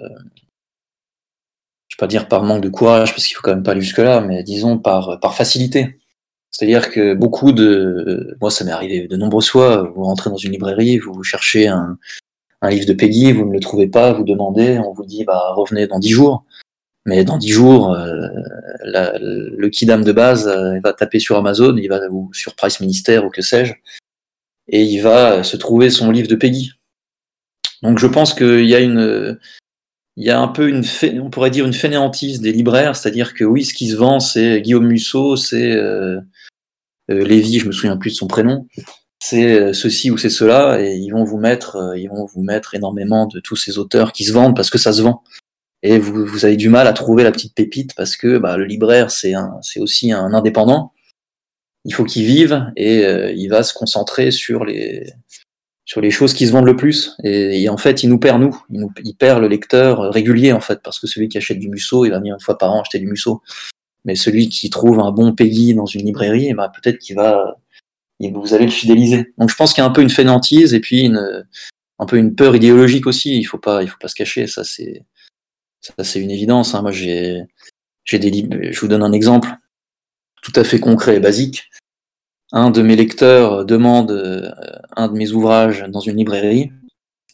je 1.89 1.97
vais 1.97 2.01
pas 2.01 2.07
dire 2.07 2.29
par 2.29 2.43
manque 2.43 2.63
de 2.63 2.69
courage, 2.69 3.13
parce 3.13 3.27
qu'il 3.27 3.37
faut 3.37 3.43
quand 3.43 3.55
même 3.55 3.63
pas 3.63 3.73
aller 3.73 3.81
jusque-là, 3.83 4.21
mais 4.21 4.43
disons 4.43 4.79
par, 4.79 5.21
par 5.21 5.35
facilité. 5.35 5.99
C'est-à-dire 6.51 6.91
que 6.91 7.15
beaucoup 7.15 7.53
de, 7.53 8.37
moi 8.41 8.51
ça 8.51 8.65
m'est 8.65 8.73
arrivé 8.73 9.07
de 9.09 9.17
nombreuses 9.17 9.49
fois, 9.49 9.83
vous 9.95 10.05
rentrez 10.05 10.31
dans 10.31 10.37
une 10.37 10.53
librairie, 10.53 10.99
vous 10.99 11.23
cherchez 11.23 11.67
un, 11.69 11.99
un 12.61 12.71
livre 12.71 12.87
de 12.87 12.93
Peggy, 12.93 13.33
vous 13.33 13.47
ne 13.47 13.53
le 13.53 13.61
trouvez 13.61 13.87
pas, 13.87 14.13
vous 14.13 14.25
demandez, 14.25 14.79
on 14.79 14.93
vous 14.93 15.05
dit 15.07 15.25
bah 15.25 15.53
revenez 15.55 15.87
dans 15.87 15.99
dix 15.99 16.11
jours. 16.11 16.45
Mais 17.05 17.25
dans 17.25 17.37
dix 17.37 17.49
jours, 17.49 17.93
euh, 17.95 18.29
la- 18.85 19.19
le 19.19 19.69
kidam 19.71 20.05
de 20.05 20.13
base 20.13 20.47
va 20.85 20.93
taper 20.93 21.19
sur 21.19 21.37
Amazon, 21.37 21.77
il 21.77 21.89
va 21.89 22.01
ou 22.11 22.33
sur 22.33 22.55
Price 22.55 22.79
Ministère 22.81 23.25
ou 23.25 23.29
que 23.29 23.43
sais-je, 23.43 23.73
et 24.73 24.83
il 24.83 25.01
va 25.01 25.45
se 25.45 25.57
trouver 25.57 25.91
son 25.91 26.11
livre 26.11 26.29
de 26.29 26.35
Peggy. 26.35 26.73
Donc 27.83 27.99
je 27.99 28.07
pense 28.07 28.35
qu'il 28.35 28.67
y 28.67 28.75
a 28.75 28.81
une, 28.81 29.39
il 30.17 30.25
y 30.25 30.31
a 30.31 30.41
un 30.41 30.49
peu 30.49 30.69
une, 30.69 30.85
on 31.21 31.31
pourrait 31.31 31.51
dire 31.51 31.67
une 31.67 31.73
fainéantise 31.73 32.41
des 32.41 32.53
libraires, 32.53 32.97
c'est-à-dire 32.97 33.35
que 33.35 33.45
oui, 33.45 33.65
ce 33.65 33.75
qui 33.75 33.89
se 33.89 33.97
vend, 33.97 34.21
c'est 34.21 34.61
Guillaume 34.61 34.87
Musso, 34.87 35.37
c'est 35.37 35.73
euh, 35.73 36.21
euh, 37.11 37.25
Lévy, 37.25 37.59
je 37.59 37.67
me 37.67 37.73
souviens 37.73 37.97
plus 37.97 38.11
de 38.11 38.17
son 38.17 38.27
prénom, 38.27 38.67
c'est 39.19 39.55
euh, 39.55 39.73
ceci 39.73 40.11
ou 40.11 40.19
c'est 40.19 40.31
cela, 40.31 40.81
et 40.81 40.95
ils 40.95 41.11
vont 41.11 41.25
vous 41.25 41.39
mettre, 41.39 41.77
euh, 41.77 41.99
ils 41.99 42.09
vont 42.09 42.27
vous 42.27 42.43
mettre 42.43 42.75
énormément 42.75 43.27
de 43.27 43.41
tous 43.41 43.57
ces 43.57 43.79
auteurs 43.79 44.13
qui 44.13 44.25
se 44.25 44.33
vendent 44.33 44.57
parce 44.57 44.71
que 44.71 44.79
ça 44.79 44.93
se 44.93 45.03
vend. 45.03 45.23
Et 45.83 45.99
vous, 45.99 46.27
vous 46.27 46.45
avez 46.45 46.57
du 46.57 46.69
mal 46.69 46.87
à 46.87 46.93
trouver 46.93 47.25
la 47.25 47.33
petite 47.33 47.55
pépite 47.55 47.95
parce 47.97 48.17
que 48.17 48.39
bah, 48.39 48.57
le 48.57 48.65
libraire, 48.65 49.11
c'est 49.11 49.35
aussi 49.81 50.13
un 50.13 50.33
indépendant. 50.33 50.93
Il 51.85 51.95
faut 51.95 52.05
qu'il 52.05 52.25
vive 52.25 52.71
et 52.77 53.05
euh, 53.05 53.33
il 53.33 53.49
va 53.49 53.63
se 53.63 53.75
concentrer 53.75 54.31
sur 54.31 54.65
les, 54.65 55.13
sur 55.85 56.01
les 56.01 56.11
choses 56.11 56.33
qui 56.33 56.47
se 56.47 56.53
vendent 56.53 56.67
le 56.67 56.77
plus. 56.77 57.17
Et, 57.25 57.69
en 57.69 57.77
fait, 57.77 58.03
il 58.03 58.09
nous 58.09 58.19
perd 58.19 58.41
nous. 58.41 58.57
Il, 59.05 59.15
perd 59.15 59.41
le 59.41 59.49
lecteur 59.49 60.13
régulier 60.13 60.53
en 60.53 60.61
fait, 60.61 60.81
parce 60.83 61.01
que 61.01 61.07
celui 61.07 61.29
qui 61.29 61.39
achète 61.39 61.59
du 61.59 61.69
Musso, 61.69 62.05
il 62.05 62.11
va 62.11 62.19
venir 62.19 62.35
une 62.35 62.41
fois 62.41 62.57
par 62.57 62.73
an 62.73 62.81
acheter 62.81 62.99
du 62.99 63.07
Musso. 63.07 63.43
Mais 64.05 64.15
celui 64.15 64.49
qui 64.49 64.71
trouve 64.71 65.01
un 65.01 65.13
bon 65.13 65.33
Peggy 65.33 65.75
dans 65.75 65.87
une 65.87 66.05
librairie, 66.05 66.49
eh 66.51 66.55
ben, 66.55 66.69
peut-être 66.69 66.99
qu'il 66.99 67.17
va, 67.17 67.57
vous 68.21 68.55
allez 68.55 68.67
le 68.67 68.71
fidéliser. 68.71 69.33
Donc 69.39 69.51
je 69.51 69.57
pense 69.57 69.73
qu'il 69.73 69.83
y 69.83 69.87
a 69.87 69.89
un 69.89 69.93
peu 69.93 70.03
une 70.03 70.11
fainéantise 70.11 70.75
et 70.75 70.81
puis 70.81 71.03
une, 71.03 71.45
un 71.99 72.07
peu 72.07 72.17
une 72.17 72.35
peur 72.35 72.55
idéologique 72.55 73.07
aussi. 73.07 73.39
Il 73.39 73.45
faut 73.45 73.59
pas, 73.59 73.83
il 73.83 73.89
faut 73.89 73.99
pas 74.01 74.09
se 74.09 74.15
cacher. 74.15 74.47
Ça 74.47 74.65
c'est, 74.65 75.05
ça 75.81 75.93
c'est 76.03 76.21
une 76.21 76.31
évidence. 76.31 76.75
Hein. 76.75 76.83
Moi 76.83 76.93
j'ai, 76.93 77.43
j'ai 78.05 78.19
des. 78.19 78.73
Je 78.73 78.81
vous 78.81 78.89
donne 78.89 79.03
un 79.03 79.13
exemple 79.13 79.51
tout 80.43 80.53
à 80.57 80.65
fait 80.65 80.81
concret 80.81 81.17
et 81.17 81.21
basique. 81.21 81.71
Un 82.53 82.71
de 82.71 82.83
mes 82.83 82.97
lecteurs 82.97 83.65
demande 83.65 84.11
euh, 84.11 84.51
un 84.95 85.09
de 85.09 85.15
mes 85.15 85.33
ouvrages 85.33 85.85
dans 85.89 86.01
une 86.01 86.17
librairie. 86.17 86.71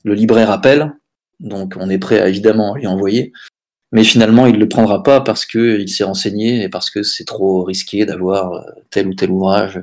Le 0.04 0.14
libraire 0.14 0.50
appelle, 0.50 0.94
donc 1.40 1.74
on 1.76 1.90
est 1.90 1.98
prêt 1.98 2.20
à 2.20 2.28
évidemment 2.28 2.76
lui 2.76 2.86
envoyer. 2.86 3.32
Mais 3.90 4.04
finalement, 4.04 4.46
il 4.46 4.54
ne 4.54 4.58
le 4.58 4.68
prendra 4.68 5.02
pas 5.02 5.20
parce 5.20 5.44
qu'il 5.46 5.88
s'est 5.88 6.04
renseigné 6.04 6.62
et 6.62 6.68
parce 6.68 6.90
que 6.90 7.02
c'est 7.02 7.24
trop 7.24 7.64
risqué 7.64 8.06
d'avoir 8.06 8.52
euh, 8.52 8.62
tel 8.90 9.08
ou 9.08 9.14
tel 9.14 9.30
ouvrage 9.30 9.82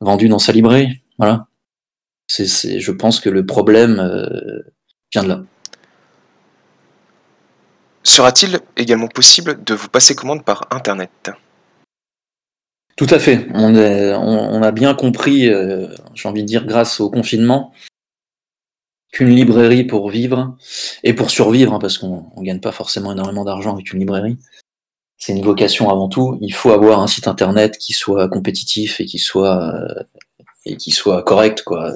vendu 0.00 0.28
dans 0.28 0.38
sa 0.38 0.52
librairie. 0.52 1.02
Voilà. 1.18 1.46
C'est, 2.26 2.80
je 2.80 2.92
pense 2.92 3.20
que 3.20 3.28
le 3.28 3.44
problème 3.44 4.00
euh, 4.00 4.62
vient 5.12 5.24
de 5.24 5.28
là. 5.28 5.42
Sera-t-il 8.02 8.58
également 8.76 9.08
possible 9.08 9.62
de 9.62 9.74
vous 9.74 9.88
passer 9.88 10.14
commande 10.14 10.44
par 10.44 10.66
Internet? 10.70 11.30
Tout 12.96 13.06
à 13.10 13.18
fait. 13.18 13.46
On, 13.54 14.62
a 14.62 14.72
bien 14.72 14.94
compris, 14.94 15.48
euh, 15.48 15.88
j'ai 16.14 16.28
envie 16.28 16.42
de 16.42 16.46
dire, 16.46 16.66
grâce 16.66 17.00
au 17.00 17.10
confinement, 17.10 17.72
qu'une 19.12 19.30
librairie 19.30 19.84
pour 19.84 20.10
vivre 20.10 20.56
et 21.02 21.14
pour 21.14 21.30
survivre, 21.30 21.74
hein, 21.74 21.78
parce 21.78 21.98
qu'on 21.98 22.30
ne 22.36 22.42
gagne 22.42 22.60
pas 22.60 22.72
forcément 22.72 23.12
énormément 23.12 23.44
d'argent 23.44 23.74
avec 23.74 23.92
une 23.92 24.00
librairie, 24.00 24.38
c'est 25.18 25.32
une 25.32 25.44
vocation 25.44 25.90
avant 25.90 26.08
tout. 26.08 26.38
Il 26.40 26.52
faut 26.52 26.70
avoir 26.70 27.00
un 27.00 27.06
site 27.06 27.28
internet 27.28 27.78
qui 27.78 27.92
soit 27.92 28.28
compétitif 28.28 29.00
et 29.00 29.06
qui 29.06 29.18
soit 29.18 29.72
euh, 29.74 30.02
et 30.64 30.76
qui 30.76 30.90
soit 30.90 31.22
correct, 31.22 31.62
quoi. 31.62 31.92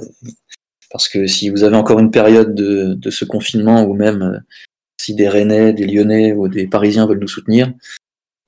Parce 0.91 1.09
que 1.09 1.27
si 1.27 1.51
vous 1.51 1.65
avez 1.65 1.77
encore 1.77 1.99
une 1.99 2.11
période 2.11 2.55
de, 2.55 2.95
de 2.95 3.11
ce 3.11 3.25
confinement, 3.25 3.85
ou 3.85 3.95
même 3.95 4.23
euh, 4.23 4.39
si 4.97 5.15
des 5.15 5.29
Rennais, 5.29 5.73
des 5.73 5.87
Lyonnais 5.87 6.33
ou 6.33 6.49
des 6.49 6.67
Parisiens 6.67 7.07
veulent 7.07 7.21
nous 7.21 7.29
soutenir, 7.29 7.73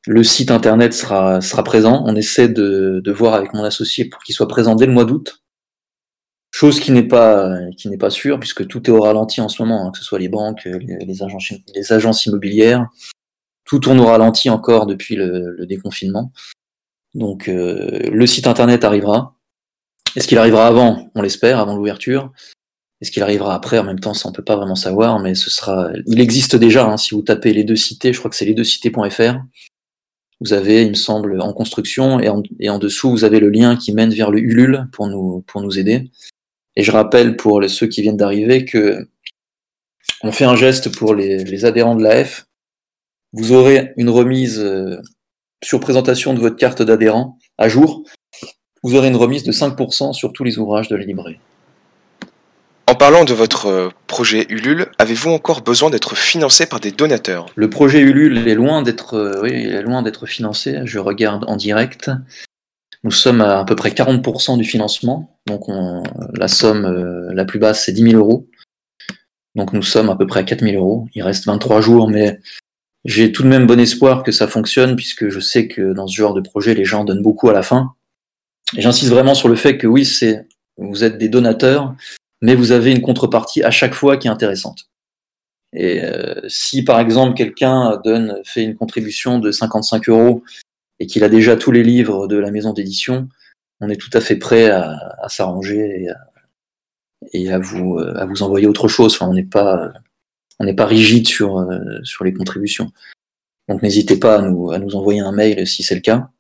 le 0.09 0.25
site 0.25 0.51
internet 0.51 0.95
sera, 0.95 1.43
sera 1.43 1.63
présent. 1.63 2.03
On 2.07 2.17
essaie 2.17 2.49
de, 2.49 3.01
de 3.05 3.13
voir 3.13 3.35
avec 3.35 3.53
mon 3.53 3.63
associé 3.63 4.07
pour 4.07 4.23
qu'il 4.23 4.35
soit 4.35 4.49
présent 4.49 4.75
dès 4.75 4.87
le 4.87 4.93
mois 4.93 5.05
d'août. 5.05 5.43
Chose 6.51 6.81
qui 6.81 6.93
n'est 6.93 7.07
pas 7.07 7.59
qui 7.77 7.91
n'est 7.91 7.99
pas 7.99 8.09
sûre 8.09 8.41
puisque 8.41 8.67
tout 8.67 8.83
est 8.89 8.93
au 8.93 9.03
ralenti 9.03 9.43
en 9.43 9.51
ce 9.51 9.63
moment, 9.63 9.87
hein, 9.87 9.91
que 9.93 9.99
ce 9.99 10.05
soit 10.05 10.19
les 10.19 10.31
banques, 10.31 10.65
les, 10.65 10.99
les 11.05 11.93
agences, 11.93 12.25
immobilières, 12.25 12.89
tout 13.67 13.79
tourne 13.81 14.01
au 14.01 14.07
ralenti 14.07 14.49
encore 14.49 14.87
depuis 14.87 15.15
le, 15.15 15.55
le 15.59 15.67
déconfinement. 15.67 16.33
Donc 17.15 17.49
euh, 17.49 18.01
le 18.11 18.27
site 18.27 18.47
internet 18.47 18.85
arrivera. 18.85 19.37
Est-ce 20.17 20.27
qu'il 20.27 20.39
arrivera 20.39 20.67
avant? 20.67 21.11
On 21.15 21.21
l'espère, 21.21 21.59
avant 21.59 21.77
l'ouverture. 21.77 22.33
Est-ce 23.03 23.13
qu'il 23.13 23.23
arrivera 23.23 23.55
après? 23.55 23.79
En 23.79 23.85
même 23.85 24.01
temps, 24.01 24.15
ça 24.15 24.27
on 24.27 24.33
peut 24.33 24.43
pas 24.43 24.57
vraiment 24.57 24.75
savoir, 24.75 25.21
mais 25.21 25.35
ce 25.35 25.51
sera. 25.51 25.91
Il 26.07 26.19
existe 26.19 26.57
déjà. 26.57 26.87
hein, 26.87 26.97
si 26.97 27.15
vous 27.15 27.23
tapez 27.23 27.53
les 27.53 27.65
deux 27.65 27.77
cités, 27.77 28.15
je 28.15 28.19
crois 28.19 28.31
que 28.31 28.37
c'est 28.37 28.47
les 28.47 28.55
deux 28.55 28.65
cités.fr. 28.65 29.35
Vous 30.41 30.53
avez, 30.53 30.83
il 30.83 30.91
me 30.91 30.95
semble, 30.95 31.41
en 31.41 31.53
construction 31.53 32.21
et 32.21 32.29
en, 32.69 32.79
dessous, 32.79 33.11
vous 33.11 33.25
avez 33.25 33.41
le 33.41 33.51
lien 33.51 33.77
qui 33.77 33.93
mène 33.93 34.11
vers 34.11 34.31
le 34.31 34.39
Ulule 34.39 34.89
pour 34.93 35.09
nous 35.09 35.43
pour 35.47 35.61
nous 35.61 35.79
aider. 35.79 36.11
Et 36.77 36.85
je 36.85 36.93
rappelle 36.93 37.37
pour 37.37 37.63
ceux 37.69 37.89
qui 37.89 38.03
viennent 38.03 38.17
d'arriver 38.17 38.65
que 38.65 39.09
on 40.23 40.31
fait 40.31 40.45
un 40.45 40.57
geste 40.57 40.95
pour 40.97 41.15
les, 41.15 41.43
les 41.45 41.65
adhérents 41.65 41.97
de 41.97 42.05
l'AF. 42.05 42.47
Vous 43.33 43.53
aurez 43.53 43.93
une 43.97 44.09
remise 44.09 44.61
euh, 44.61 45.01
sur 45.63 45.81
présentation 45.81 46.35
de 46.35 46.41
votre 46.41 46.57
carte 46.57 46.83
d'adhérent 46.83 47.39
à 47.59 47.69
jour. 47.69 48.05
Vous 48.83 48.95
aurez 48.95 49.09
une 49.09 49.17
remise 49.17 49.43
de 49.43 49.53
5% 49.53 50.13
sur 50.13 50.33
tous 50.33 50.45
les 50.45 50.59
ouvrages 50.59 50.89
de 50.89 50.97
la 50.97 51.05
librairie. 51.05 51.39
En 52.99 53.07
parlant 53.07 53.25
de 53.25 53.33
votre 53.33 53.67
euh, 53.67 53.89
projet 54.09 54.45
Ulule, 54.49 54.87
avez-vous 54.99 55.31
encore 55.31 55.61
besoin 55.63 55.89
d'être 55.89 56.17
financé 56.17 56.67
par 56.67 56.81
des 56.81 56.91
donateurs? 56.91 57.47
Le 57.55 57.71
projet 57.71 58.01
Ulule 58.01 58.49
est 58.49 58.57
loin 58.57 58.83
d'être 58.83 59.15
euh, 59.15 59.45
est 59.45 59.83
loin 59.83 60.03
d'être 60.03 60.27
financé. 60.27 60.81
Je 60.85 60.99
regarde 60.99 61.45
en 61.47 61.55
direct. 61.55 62.11
Nous 63.05 63.13
sommes 63.13 63.41
à 63.41 63.61
à 63.61 63.65
peu 63.65 63.77
près 63.77 63.91
40% 63.91 64.59
du 64.59 64.65
financement. 64.65 65.39
Donc 65.47 65.69
on- 65.69 66.03
la 66.35 66.49
somme 66.49 66.87
euh, 66.87 67.33
la 67.33 67.45
plus 67.45 67.61
basse, 67.61 67.85
c'est 67.85 67.93
10 67.93 68.03
000 68.03 68.17
euros. 68.17 68.49
Donc 69.55 69.73
nous 69.73 69.85
sommes 69.85 70.11
à 70.11 70.17
peu 70.17 70.27
près 70.27 70.41
à 70.41 70.43
4 70.43 70.59
000 70.65 70.75
euros. 70.75 71.07
Il 71.15 71.23
reste 71.23 71.47
23 71.47 71.81
jours, 71.81 72.11
mais 72.11 72.41
j'ai 73.05 73.31
tout 73.31 73.45
de 73.45 73.49
même 73.49 73.69
bon 73.69 73.79
espoir 73.79 74.25
que 74.25 74.33
ça 74.33 74.49
fonctionne, 74.49 74.97
puisque 74.97 75.29
je 75.29 75.39
sais 75.39 75.69
que 75.69 75.93
dans 75.93 76.09
ce 76.09 76.17
genre 76.17 76.35
de 76.35 76.41
projet, 76.41 76.75
les 76.75 76.85
gens 76.85 77.05
donnent 77.05 77.23
beaucoup 77.23 77.49
à 77.49 77.53
la 77.53 77.63
fin. 77.63 77.93
J'insiste 78.77 79.13
vraiment 79.13 79.37
sur 79.37 79.49
le 79.49 79.55
fait 79.55 79.79
que 79.79 79.87
oui, 79.87 80.05
c'est 80.05 80.49
vous 80.79 81.05
êtes 81.05 81.17
des 81.17 81.29
donateurs, 81.29 81.95
mais 82.43 82.55
vous 82.55 82.73
avez 82.73 82.93
une 82.93 83.03
contrepartie 83.03 83.63
à 83.63 83.71
chaque 83.71 83.95
fois 83.95 84.17
qui 84.17 84.29
est 84.29 84.31
intéressante. 84.31 84.89
Et 85.73 86.03
euh, 86.03 86.41
si 86.49 86.83
par 86.83 86.99
exemple 87.01 87.35
quelqu'un 87.35 88.01
donne 88.03 88.41
fait 88.45 88.63
une 88.63 88.75
contribution 88.75 89.39
de 89.39 89.51
55 89.51 90.09
euros 90.09 90.43
et 90.99 91.07
qu'il 91.07 91.25
a 91.25 91.29
déjà 91.29 91.57
tous 91.57 91.73
les 91.73 91.83
livres 91.83 92.27
de 92.27 92.37
la 92.37 92.51
maison 92.51 92.73
d'édition, 92.73 93.29
on 93.81 93.91
est 93.91 93.97
tout 93.97 94.11
à 94.15 94.21
fait 94.21 94.37
prêt 94.37 94.71
à, 94.71 95.17
à 95.23 95.29
s'arranger 95.29 96.05
et, 96.05 96.09
à, 96.09 96.17
et 97.33 97.53
à 97.53 97.59
vous 97.59 97.99
euh, 97.99 98.15
à 98.17 98.25
vous 98.25 98.43
envoyer 98.43 98.67
autre 98.67 98.89
chose. 98.89 99.15
Enfin, 99.15 99.29
on 99.29 99.35
n'est 99.35 99.43
pas 99.45 99.93
on 100.59 100.65
n'est 100.65 100.75
pas 100.75 100.87
rigide 100.87 101.29
sur 101.29 101.59
euh, 101.59 101.79
sur 102.03 102.25
les 102.25 102.33
contributions. 102.33 102.91
Donc 103.69 103.83
n'hésitez 103.83 104.19
pas 104.19 104.37
à 104.37 104.43
nous 104.43 104.71
à 104.71 104.79
nous 104.79 104.97
envoyer 104.97 105.21
un 105.21 105.33
mail 105.33 105.67
si 105.67 105.83
c'est 105.83 105.95
le 105.95 106.01
cas. 106.01 106.31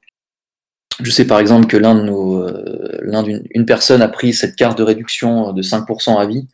Je 1.00 1.10
sais 1.10 1.26
par 1.26 1.38
exemple 1.38 1.66
que 1.66 1.76
l'un 1.76 1.94
de 1.94 2.02
nos 2.02 2.42
euh, 2.42 2.98
l'un 3.02 3.22
d'une 3.22 3.44
une 3.50 3.66
personne 3.66 4.02
a 4.02 4.08
pris 4.08 4.34
cette 4.34 4.56
carte 4.56 4.78
de 4.78 4.82
réduction 4.82 5.52
de 5.52 5.62
5% 5.62 6.18
à 6.18 6.26
vie 6.26 6.48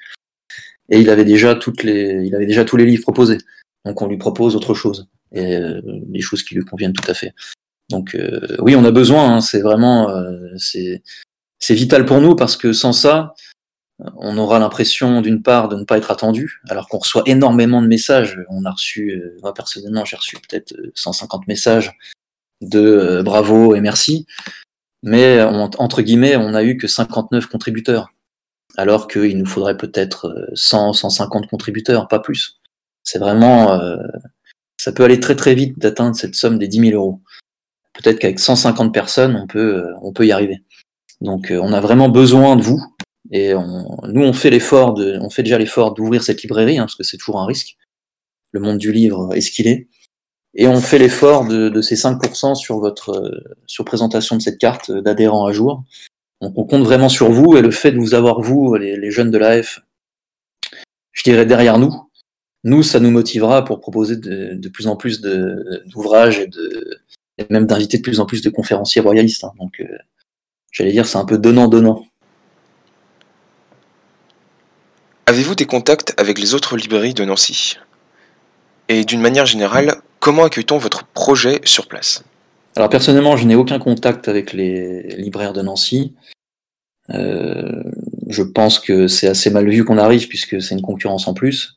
et 0.91 1.01
il 1.01 1.09
avait 1.11 1.25
déjà 1.25 1.55
toutes 1.55 1.83
les 1.83 2.25
il 2.25 2.35
avait 2.35 2.47
déjà 2.47 2.65
tous 2.65 2.77
les 2.77 2.87
livres 2.87 3.03
proposés. 3.03 3.39
Donc 3.85 4.01
on 4.03 4.07
lui 4.07 4.19
propose 4.19 4.57
autre 4.57 4.75
chose 4.75 5.09
et 5.33 5.57
euh, 5.57 5.81
des 5.85 6.21
choses 6.21 6.43
qui 6.43 6.55
lui 6.55 6.65
conviennent 6.65 6.93
tout 6.93 7.11
à 7.11 7.15
fait. 7.15 7.35
Donc 7.91 8.15
euh, 8.15 8.57
oui, 8.61 8.77
on 8.77 8.85
a 8.85 8.91
besoin. 8.91 9.37
hein, 9.37 9.41
c'est 9.41 9.61
vraiment 9.61 10.11
euh, 10.11 10.55
c'est 10.59 11.03
c'est 11.59 11.75
vital 11.75 12.05
pour 12.05 12.21
nous 12.21 12.35
parce 12.37 12.57
que 12.57 12.73
sans 12.73 12.93
ça, 12.93 13.35
on 14.17 14.37
aura 14.39 14.59
l'impression 14.59 15.21
d'une 15.21 15.43
part 15.43 15.69
de 15.69 15.77
ne 15.77 15.85
pas 15.85 15.97
être 15.97 16.11
attendu, 16.11 16.61
alors 16.69 16.89
qu'on 16.89 16.99
reçoit 16.99 17.23
énormément 17.27 17.81
de 17.81 17.87
messages. 17.87 18.41
On 18.51 18.65
a 18.65 18.71
reçu, 18.71 19.23
moi 19.43 19.55
personnellement, 19.55 20.05
j'ai 20.05 20.17
reçu 20.17 20.37
peut-être 20.37 20.73
euh, 20.75 20.93
150 20.95 21.47
messages 21.47 21.93
de 22.69 22.81
euh, 22.81 23.23
bravo 23.23 23.75
et 23.75 23.81
merci, 23.81 24.27
mais 25.03 25.43
entre 25.43 26.03
guillemets, 26.03 26.37
on 26.37 26.55
a 26.55 26.65
eu 26.65 26.77
que 26.77 26.89
59 26.89 27.47
contributeurs. 27.47 28.09
alors 28.77 29.07
qu'il 29.09 29.39
nous 29.39 29.47
faudrait 29.47 29.77
peut-être 29.77 30.51
100, 30.55 30.95
150 30.95 31.49
contributeurs, 31.49 32.09
pas 32.09 32.19
plus. 32.21 32.61
C'est 33.03 33.19
vraiment, 33.19 33.79
ça 34.79 34.93
peut 34.93 35.05
aller 35.05 35.21
très 35.21 35.37
très 35.37 35.55
vite 35.55 35.79
d'atteindre 35.79 36.17
cette 36.17 36.35
somme 36.35 36.59
des 36.59 36.69
10 36.69 36.91
000 36.91 36.93
euros. 36.95 37.21
Peut-être 37.93 38.19
qu'avec 38.19 38.41
150 38.41 38.95
personnes, 38.95 39.37
on 39.37 39.47
peut, 39.47 39.85
on 40.03 40.13
peut 40.13 40.27
y 40.27 40.33
arriver. 40.33 40.63
Donc, 41.21 41.53
on 41.53 41.73
a 41.73 41.81
vraiment 41.81 42.09
besoin 42.09 42.57
de 42.57 42.63
vous. 42.63 42.83
Et 43.31 43.53
nous, 43.55 44.23
on 44.23 44.33
fait 44.33 44.51
l'effort 44.51 44.95
de, 44.95 45.19
on 45.21 45.31
fait 45.31 45.43
déjà 45.43 45.59
l'effort 45.59 45.95
d'ouvrir 45.95 46.23
cette 46.23 46.43
librairie, 46.43 46.79
hein, 46.79 46.85
parce 46.85 46.97
que 46.97 47.05
c'est 47.05 47.17
toujours 47.17 47.41
un 47.41 47.47
risque. 47.47 47.77
Le 48.53 48.61
monde 48.61 48.79
du 48.79 48.93
livre 48.93 49.35
est 49.35 49.41
ce 49.41 49.51
qu'il 49.51 49.67
est. 49.67 49.89
Et 50.57 50.69
on 50.69 50.81
fait 50.81 50.99
l'effort 50.99 51.47
de, 51.47 51.81
ces 51.81 51.97
5% 51.97 52.55
sur 52.55 52.79
votre 52.79 53.43
sur 53.67 53.85
présentation 53.85 54.37
de 54.37 54.43
cette 54.43 54.59
carte 54.59 54.91
d'adhérents 54.91 55.47
à 55.47 55.53
jour. 55.53 55.83
Donc 56.41 56.53
on 56.57 56.65
compte 56.65 56.83
vraiment 56.83 57.09
sur 57.09 57.31
vous 57.31 57.57
et 57.57 57.63
le 57.63 57.71
fait 57.71 57.91
de 57.93 57.99
vous 57.99 58.15
avoir 58.15 58.41
vous, 58.41 58.75
les, 58.75 59.11
jeunes 59.11 59.31
de 59.31 59.39
l'AF, 59.39 59.81
je 61.13 61.23
dirais 61.23 61.47
derrière 61.47 61.79
nous, 61.79 61.93
nous, 62.65 62.83
ça 62.83 63.01
nous 63.01 63.11
motivera 63.11 63.65
pour 63.65 63.81
proposer 63.81 64.17
de, 64.17 64.69
plus 64.69 64.87
en 64.87 64.97
plus 64.97 65.21
d'ouvrages 65.21 66.39
et, 66.39 66.49
même 67.51 67.67
d'inviter 67.67 67.99
de 67.99 68.03
plus 68.03 68.21
en 68.21 68.27
plus 68.27 68.43
de 68.43 68.51
conférenciers 68.51 69.03
royalistes. 69.03 69.45
Hein. 69.45 69.53
Donc 69.59 69.81
euh, 69.81 69.87
j'allais 70.71 70.93
dire 70.93 71.07
c'est 71.07 71.19
un 71.19 71.25
peu 71.25 71.39
donnant-donnant. 71.39 72.07
Avez-vous 75.27 75.55
des 75.55 75.67
contacts 75.67 76.15
avec 76.17 76.39
les 76.39 76.55
autres 76.55 76.77
librairies 76.77 77.15
de 77.15 77.25
Nancy? 77.25 77.79
Et 78.89 79.05
d'une 79.05 79.21
manière 79.21 79.47
générale, 79.47 80.03
comment 80.25 80.45
accueille-t-on 80.45 80.79
votre 80.79 81.05
projet 81.09 81.61
sur 81.65 81.87
place? 81.87 82.25
Alors 82.77 82.89
personnellement, 82.89 83.37
je 83.37 83.47
n'ai 83.47 83.57
aucun 83.57 83.79
contact 83.79 84.27
avec 84.27 84.55
les 84.55 85.03
libraires 85.17 85.53
de 85.53 85.61
Nancy. 85.61 86.15
Euh, 87.11 87.83
je 88.29 88.43
pense 88.43 88.79
que 88.79 89.07
c'est 89.07 89.29
assez 89.29 89.51
mal 89.51 89.69
vu 89.69 89.85
qu'on 89.85 89.99
arrive 89.99 90.27
puisque 90.27 90.63
c'est 90.63 90.75
une 90.75 90.81
concurrence 90.81 91.29
en 91.29 91.35
plus. 91.35 91.77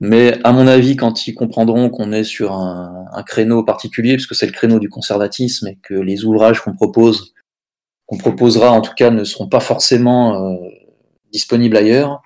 Mais 0.00 0.36
à 0.42 0.50
mon 0.50 0.66
avis, 0.66 0.96
quand 0.96 1.28
ils 1.28 1.34
comprendront 1.34 1.88
qu'on 1.88 2.10
est 2.10 2.24
sur 2.24 2.54
un, 2.54 3.22
créneau 3.24 3.62
particulier, 3.62 4.14
puisque 4.16 4.34
c'est 4.34 4.46
le 4.46 4.52
créneau 4.52 4.80
du 4.80 4.88
conservatisme 4.88 5.68
et 5.68 5.78
que 5.80 5.94
les 5.94 6.24
ouvrages 6.24 6.60
qu'on 6.60 6.74
propose, 6.74 7.34
qu'on 8.06 8.18
proposera 8.18 8.72
en 8.72 8.80
tout 8.80 8.94
cas, 8.94 9.10
ne 9.10 9.22
seront 9.22 9.48
pas 9.48 9.60
forcément 9.60 10.34
euh, 10.34 10.56
disponibles 11.32 11.76
ailleurs, 11.76 12.20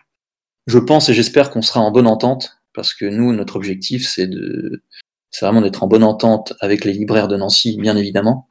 je 0.67 0.79
pense 0.79 1.11
et 1.11 1.15
j'espère 1.15 1.51
qu'on 1.51 1.63
sera 1.63 1.81
en 1.81 1.93
bonne 1.93 2.09
entente, 2.09 2.57
parce 2.75 2.95
que 2.95 3.05
nous, 3.05 3.33
notre 3.33 3.57
objectif, 3.57 4.09
c'est 4.09 4.27
de, 4.27 4.83
c'est 5.31 5.47
vraiment 5.47 5.61
d'être 5.61 5.83
en 5.83 5.87
bonne 5.87 6.05
entente 6.05 6.55
avec 6.61 6.85
les 6.85 6.93
libraires 6.93 7.29
de 7.29 7.37
Nancy, 7.37 7.77
bien 7.79 7.97
évidemment, 7.97 8.49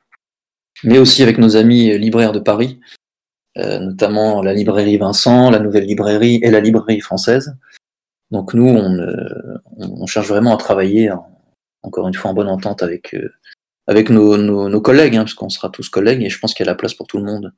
mais 0.83 0.97
aussi 0.97 1.23
avec 1.23 1.37
nos 1.37 1.57
amis 1.57 1.97
libraires 1.97 2.31
de 2.31 2.39
Paris, 2.39 2.79
euh, 3.57 3.79
notamment 3.79 4.41
la 4.41 4.53
librairie 4.53 4.97
Vincent, 4.97 5.49
la 5.49 5.59
nouvelle 5.59 5.85
librairie 5.85 6.39
et 6.43 6.51
la 6.51 6.59
librairie 6.59 7.01
française. 7.01 7.57
Donc 8.31 8.53
nous, 8.53 8.67
on, 8.67 8.99
euh, 8.99 10.05
cherche 10.05 10.27
vraiment 10.27 10.53
à 10.53 10.57
travailler, 10.57 11.09
encore 11.81 12.07
une 12.07 12.13
fois, 12.13 12.31
en 12.31 12.33
bonne 12.33 12.47
entente 12.47 12.83
avec, 12.83 13.13
euh, 13.15 13.33
avec 13.87 14.09
nos, 14.09 14.37
nos, 14.37 14.81
collègues, 14.81 15.15
hein, 15.15 15.23
parce 15.23 15.33
qu'on 15.33 15.49
sera 15.49 15.69
tous 15.69 15.89
collègues, 15.89 16.23
et 16.23 16.29
je 16.29 16.39
pense 16.39 16.53
qu'il 16.53 16.65
y 16.65 16.69
a 16.69 16.71
la 16.71 16.77
place 16.77 16.93
pour 16.93 17.07
tout 17.07 17.17
le 17.17 17.23
monde 17.23 17.53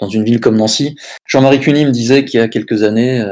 dans 0.00 0.08
une 0.08 0.24
ville 0.24 0.40
comme 0.40 0.56
Nancy. 0.56 0.96
Jean-Marie 1.26 1.60
Cuny 1.60 1.84
me 1.84 1.92
disait 1.92 2.24
qu'il 2.24 2.40
y 2.40 2.42
a 2.42 2.48
quelques 2.48 2.82
années, 2.82 3.24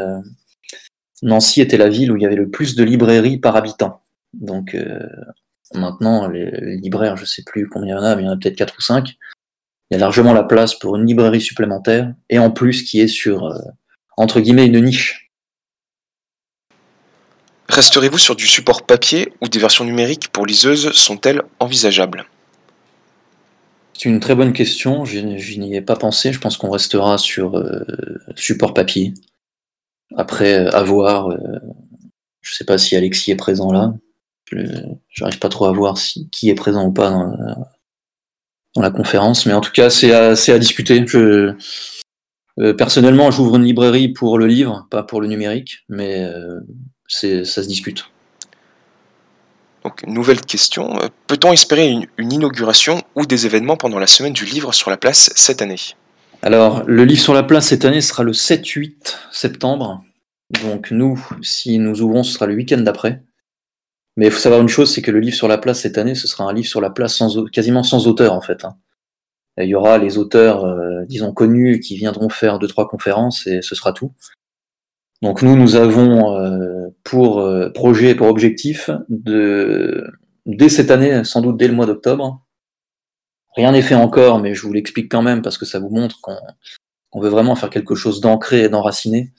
Nancy 1.22 1.60
était 1.60 1.78
la 1.78 1.88
ville 1.88 2.12
où 2.12 2.16
il 2.16 2.22
y 2.22 2.26
avait 2.26 2.36
le 2.36 2.50
plus 2.50 2.76
de 2.76 2.84
librairies 2.84 3.38
par 3.38 3.56
habitant. 3.56 4.02
Donc 4.34 4.76
maintenant, 5.74 6.28
les, 6.28 6.76
libraires, 6.76 7.16
je 7.16 7.24
sais 7.24 7.42
plus 7.42 7.68
combien 7.68 7.96
il 7.96 7.98
y 7.98 8.00
en 8.00 8.04
a, 8.04 8.16
mais 8.16 8.22
il 8.22 8.26
y 8.26 8.28
en 8.28 8.32
a 8.32 8.36
peut-être 8.36 8.56
4 8.56 8.74
ou 8.78 8.80
5 8.80 9.16
il 9.92 9.96
y 9.96 9.98
a 9.98 10.00
largement 10.00 10.32
la 10.32 10.42
place 10.42 10.74
pour 10.74 10.96
une 10.96 11.04
librairie 11.04 11.42
supplémentaire, 11.42 12.14
et 12.30 12.38
en 12.38 12.50
plus 12.50 12.82
qui 12.82 12.98
est 13.02 13.08
sur, 13.08 13.44
euh, 13.44 13.58
entre 14.16 14.40
guillemets, 14.40 14.64
une 14.64 14.80
niche. 14.80 15.30
Resterez-vous 17.68 18.16
sur 18.16 18.34
du 18.34 18.46
support 18.46 18.86
papier 18.86 19.34
ou 19.42 19.48
des 19.48 19.58
versions 19.58 19.84
numériques 19.84 20.28
pour 20.28 20.46
liseuses 20.46 20.92
sont-elles 20.92 21.42
envisageables? 21.60 22.24
C'est 23.92 24.08
une 24.08 24.18
très 24.18 24.34
bonne 24.34 24.54
question, 24.54 25.04
je, 25.04 25.18
n'y 25.18 25.76
ai 25.76 25.82
pas 25.82 25.96
pensé, 25.96 26.32
je 26.32 26.40
pense 26.40 26.56
qu'on 26.56 26.70
restera 26.70 27.18
sur 27.18 27.58
euh, 27.58 27.84
support 28.34 28.72
papier. 28.72 29.12
Après, 30.16 30.54
euh, 30.54 30.70
à 30.70 30.82
voir, 30.84 31.28
je 32.40 32.50
ne 32.50 32.54
sais 32.54 32.64
pas 32.64 32.78
si 32.78 32.96
Alexis 32.96 33.30
est 33.30 33.36
présent 33.36 33.70
là, 33.70 33.92
je 34.56 35.24
n'arrive 35.24 35.38
pas 35.38 35.48
trop 35.48 35.66
à 35.66 35.72
voir 35.72 35.98
si, 35.98 36.28
qui 36.30 36.50
est 36.50 36.54
présent 36.54 36.86
ou 36.86 36.92
pas 36.92 37.10
dans, 37.10 37.36
dans 38.74 38.82
la 38.82 38.90
conférence. 38.90 39.46
Mais 39.46 39.52
en 39.52 39.60
tout 39.60 39.72
cas, 39.72 39.90
c'est 39.90 40.12
à, 40.12 40.30
à, 40.30 40.58
discuter. 40.58 41.04
Je, 41.06 41.54
euh, 42.60 42.74
personnellement, 42.74 43.30
j'ouvre 43.30 43.56
une 43.56 43.64
librairie 43.64 44.08
pour 44.08 44.38
le 44.38 44.46
livre, 44.46 44.86
pas 44.90 45.02
pour 45.02 45.20
le 45.20 45.28
numérique, 45.28 45.84
mais 45.88 46.22
euh, 46.22 46.60
ça 47.06 47.44
se 47.44 47.66
discute. 47.66 48.04
Donc, 49.84 50.06
nouvelle 50.06 50.40
question. 50.40 50.96
Euh, 51.00 51.08
peut-on 51.26 51.52
espérer 51.52 51.88
une, 51.88 52.06
une, 52.18 52.32
inauguration 52.32 53.02
ou 53.16 53.26
des 53.26 53.46
événements 53.46 53.76
pendant 53.76 53.98
la 53.98 54.06
semaine 54.06 54.32
du 54.32 54.44
livre 54.44 54.72
sur 54.72 54.90
la 54.90 54.96
place 54.96 55.32
cette 55.34 55.62
année? 55.62 55.80
Alors, 56.42 56.84
le 56.86 57.04
livre 57.04 57.20
sur 57.20 57.34
la 57.34 57.42
place 57.42 57.66
cette 57.66 57.84
année 57.84 58.00
sera 58.00 58.22
le 58.22 58.32
7-8 58.32 59.16
septembre. 59.32 60.04
Donc, 60.62 60.90
nous, 60.90 61.24
si 61.40 61.78
nous 61.78 62.02
ouvrons, 62.02 62.22
ce 62.22 62.34
sera 62.34 62.46
le 62.46 62.54
week-end 62.54 62.78
d'après. 62.78 63.22
Mais 64.16 64.26
il 64.26 64.32
faut 64.32 64.38
savoir 64.38 64.60
une 64.60 64.68
chose, 64.68 64.92
c'est 64.92 65.02
que 65.02 65.10
le 65.10 65.20
livre 65.20 65.36
sur 65.36 65.48
la 65.48 65.58
place 65.58 65.80
cette 65.80 65.98
année, 65.98 66.14
ce 66.14 66.28
sera 66.28 66.44
un 66.44 66.52
livre 66.52 66.68
sur 66.68 66.80
la 66.80 66.90
place 66.90 67.22
quasiment 67.52 67.82
sans 67.82 68.06
auteur 68.06 68.34
en 68.34 68.40
fait. 68.40 68.64
Hein. 68.64 68.76
Il 69.58 69.68
y 69.68 69.74
aura 69.74 69.98
les 69.98 70.18
auteurs, 70.18 70.64
euh, 70.64 71.04
disons 71.06 71.32
connus, 71.32 71.80
qui 71.80 71.96
viendront 71.96 72.28
faire 72.28 72.58
deux 72.58 72.68
trois 72.68 72.88
conférences 72.88 73.46
et 73.46 73.62
ce 73.62 73.74
sera 73.74 73.92
tout. 73.92 74.12
Donc 75.20 75.42
nous, 75.42 75.56
nous 75.56 75.76
avons 75.76 76.36
euh, 76.36 76.88
pour 77.04 77.40
euh, 77.40 77.70
projet, 77.70 78.14
pour 78.14 78.28
objectif 78.28 78.90
de 79.08 80.10
dès 80.46 80.68
cette 80.68 80.90
année, 80.90 81.22
sans 81.24 81.40
doute 81.40 81.56
dès 81.56 81.68
le 81.68 81.74
mois 81.74 81.86
d'octobre. 81.86 82.42
Rien 83.54 83.72
n'est 83.72 83.82
fait 83.82 83.94
encore, 83.94 84.40
mais 84.40 84.54
je 84.54 84.62
vous 84.66 84.72
l'explique 84.72 85.10
quand 85.10 85.22
même 85.22 85.42
parce 85.42 85.58
que 85.58 85.66
ça 85.66 85.78
vous 85.78 85.90
montre 85.90 86.20
qu'on 86.22 87.20
veut 87.20 87.28
vraiment 87.28 87.54
faire 87.54 87.70
quelque 87.70 87.94
chose 87.94 88.20
d'ancré 88.20 88.62
et 88.62 88.68
d'enraciné. 88.70 89.30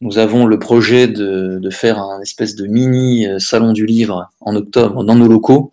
Nous 0.00 0.18
avons 0.18 0.46
le 0.46 0.60
projet 0.60 1.08
de, 1.08 1.70
faire 1.70 1.98
un 1.98 2.20
espèce 2.20 2.54
de 2.54 2.66
mini 2.66 3.26
euh, 3.26 3.38
salon 3.40 3.72
du 3.72 3.84
livre 3.84 4.30
en 4.40 4.54
octobre 4.54 5.02
dans 5.02 5.16
nos 5.16 5.26
locaux, 5.26 5.72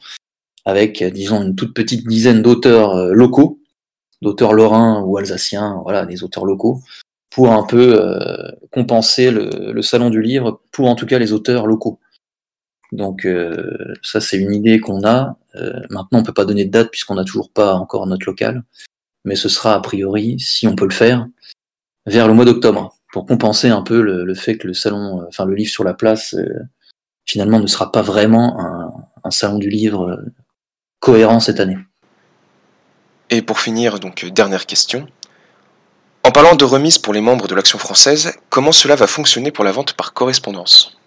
avec, 0.65 1.03
euh, 1.03 1.11
disons, 1.11 1.43
une 1.43 1.55
toute 1.55 1.75
petite 1.75 2.07
dizaine 2.07 2.41
d'auteurs 2.41 2.95
euh, 2.95 3.13
locaux, 3.13 3.59
d'auteurs 4.23 4.53
lorrains 4.53 5.03
ou 5.03 5.17
alsaciens, 5.17 5.79
voilà, 5.83 6.07
des 6.07 6.23
auteurs 6.23 6.45
locaux, 6.45 6.81
pour 7.29 7.51
un 7.51 7.63
peu 7.63 8.01
compenser 8.71 9.29
le, 9.29 9.81
salon 9.81 10.09
du 10.09 10.21
livre, 10.21 10.61
pour 10.71 10.87
en 10.87 10.95
tout 10.95 11.05
cas 11.05 11.19
les 11.19 11.33
auteurs 11.33 11.67
locaux. 11.67 11.99
Donc 12.93 13.27
ça, 14.01 14.21
c'est 14.21 14.37
une 14.37 14.53
idée 14.53 14.79
qu'on 14.79 15.05
a. 15.05 15.37
maintenant, 15.89 16.19
on 16.19 16.23
peut 16.23 16.33
pas 16.33 16.45
donner 16.45 16.63
de 16.63 16.71
date 16.71 16.91
puisqu'on 16.91 17.15
n'a 17.15 17.25
toujours 17.25 17.49
pas 17.49 17.75
encore 17.75 18.07
notre 18.07 18.25
local, 18.25 18.63
mais 19.25 19.35
ce 19.35 19.49
sera 19.49 19.73
a 19.73 19.81
priori, 19.81 20.39
si 20.39 20.65
on 20.65 20.77
peut 20.77 20.85
le 20.85 20.93
faire, 20.93 21.27
vers 22.05 22.29
le 22.29 22.33
mois 22.33 22.45
d'octobre 22.45 22.95
pour 23.15 23.25
compenser 23.25 23.69
un 23.69 23.81
peu 23.81 24.01
le, 24.01 24.35
fait 24.35 24.57
que 24.57 24.67
le 24.67 24.73
salon, 24.73 25.21
euh, 25.21 25.25
enfin 25.29 25.45
le 25.45 25.55
livre 25.55 25.71
sur 25.71 25.85
la 25.85 25.93
place, 25.93 26.33
euh, 26.33 26.67
finalement 27.23 27.61
ne 27.61 27.67
sera 27.67 27.89
pas 27.89 28.01
vraiment 28.01 28.59
un, 29.23 29.31
salon 29.31 29.57
du 29.57 29.69
livre 29.69 30.09
euh, 30.09 30.33
cohérent 30.99 31.39
cette 31.39 31.61
année. 31.61 31.77
Et 33.29 33.41
pour 33.41 33.61
finir, 33.61 34.01
donc 34.01 34.25
dernière 34.25 34.65
question. 34.65 35.07
En 36.25 36.31
parlant 36.31 36.55
de 36.55 36.65
remise 36.65 36.97
pour 36.97 37.13
les 37.13 37.21
membres 37.21 37.47
de 37.47 37.55
l'Action 37.55 37.79
française, 37.79 38.33
comment 38.49 38.73
cela 38.73 38.97
va 38.97 39.07
fonctionner 39.07 39.49
pour 39.49 39.63
la 39.63 39.71
vente 39.71 39.93
par 39.93 40.11
correspondance? 40.11 40.97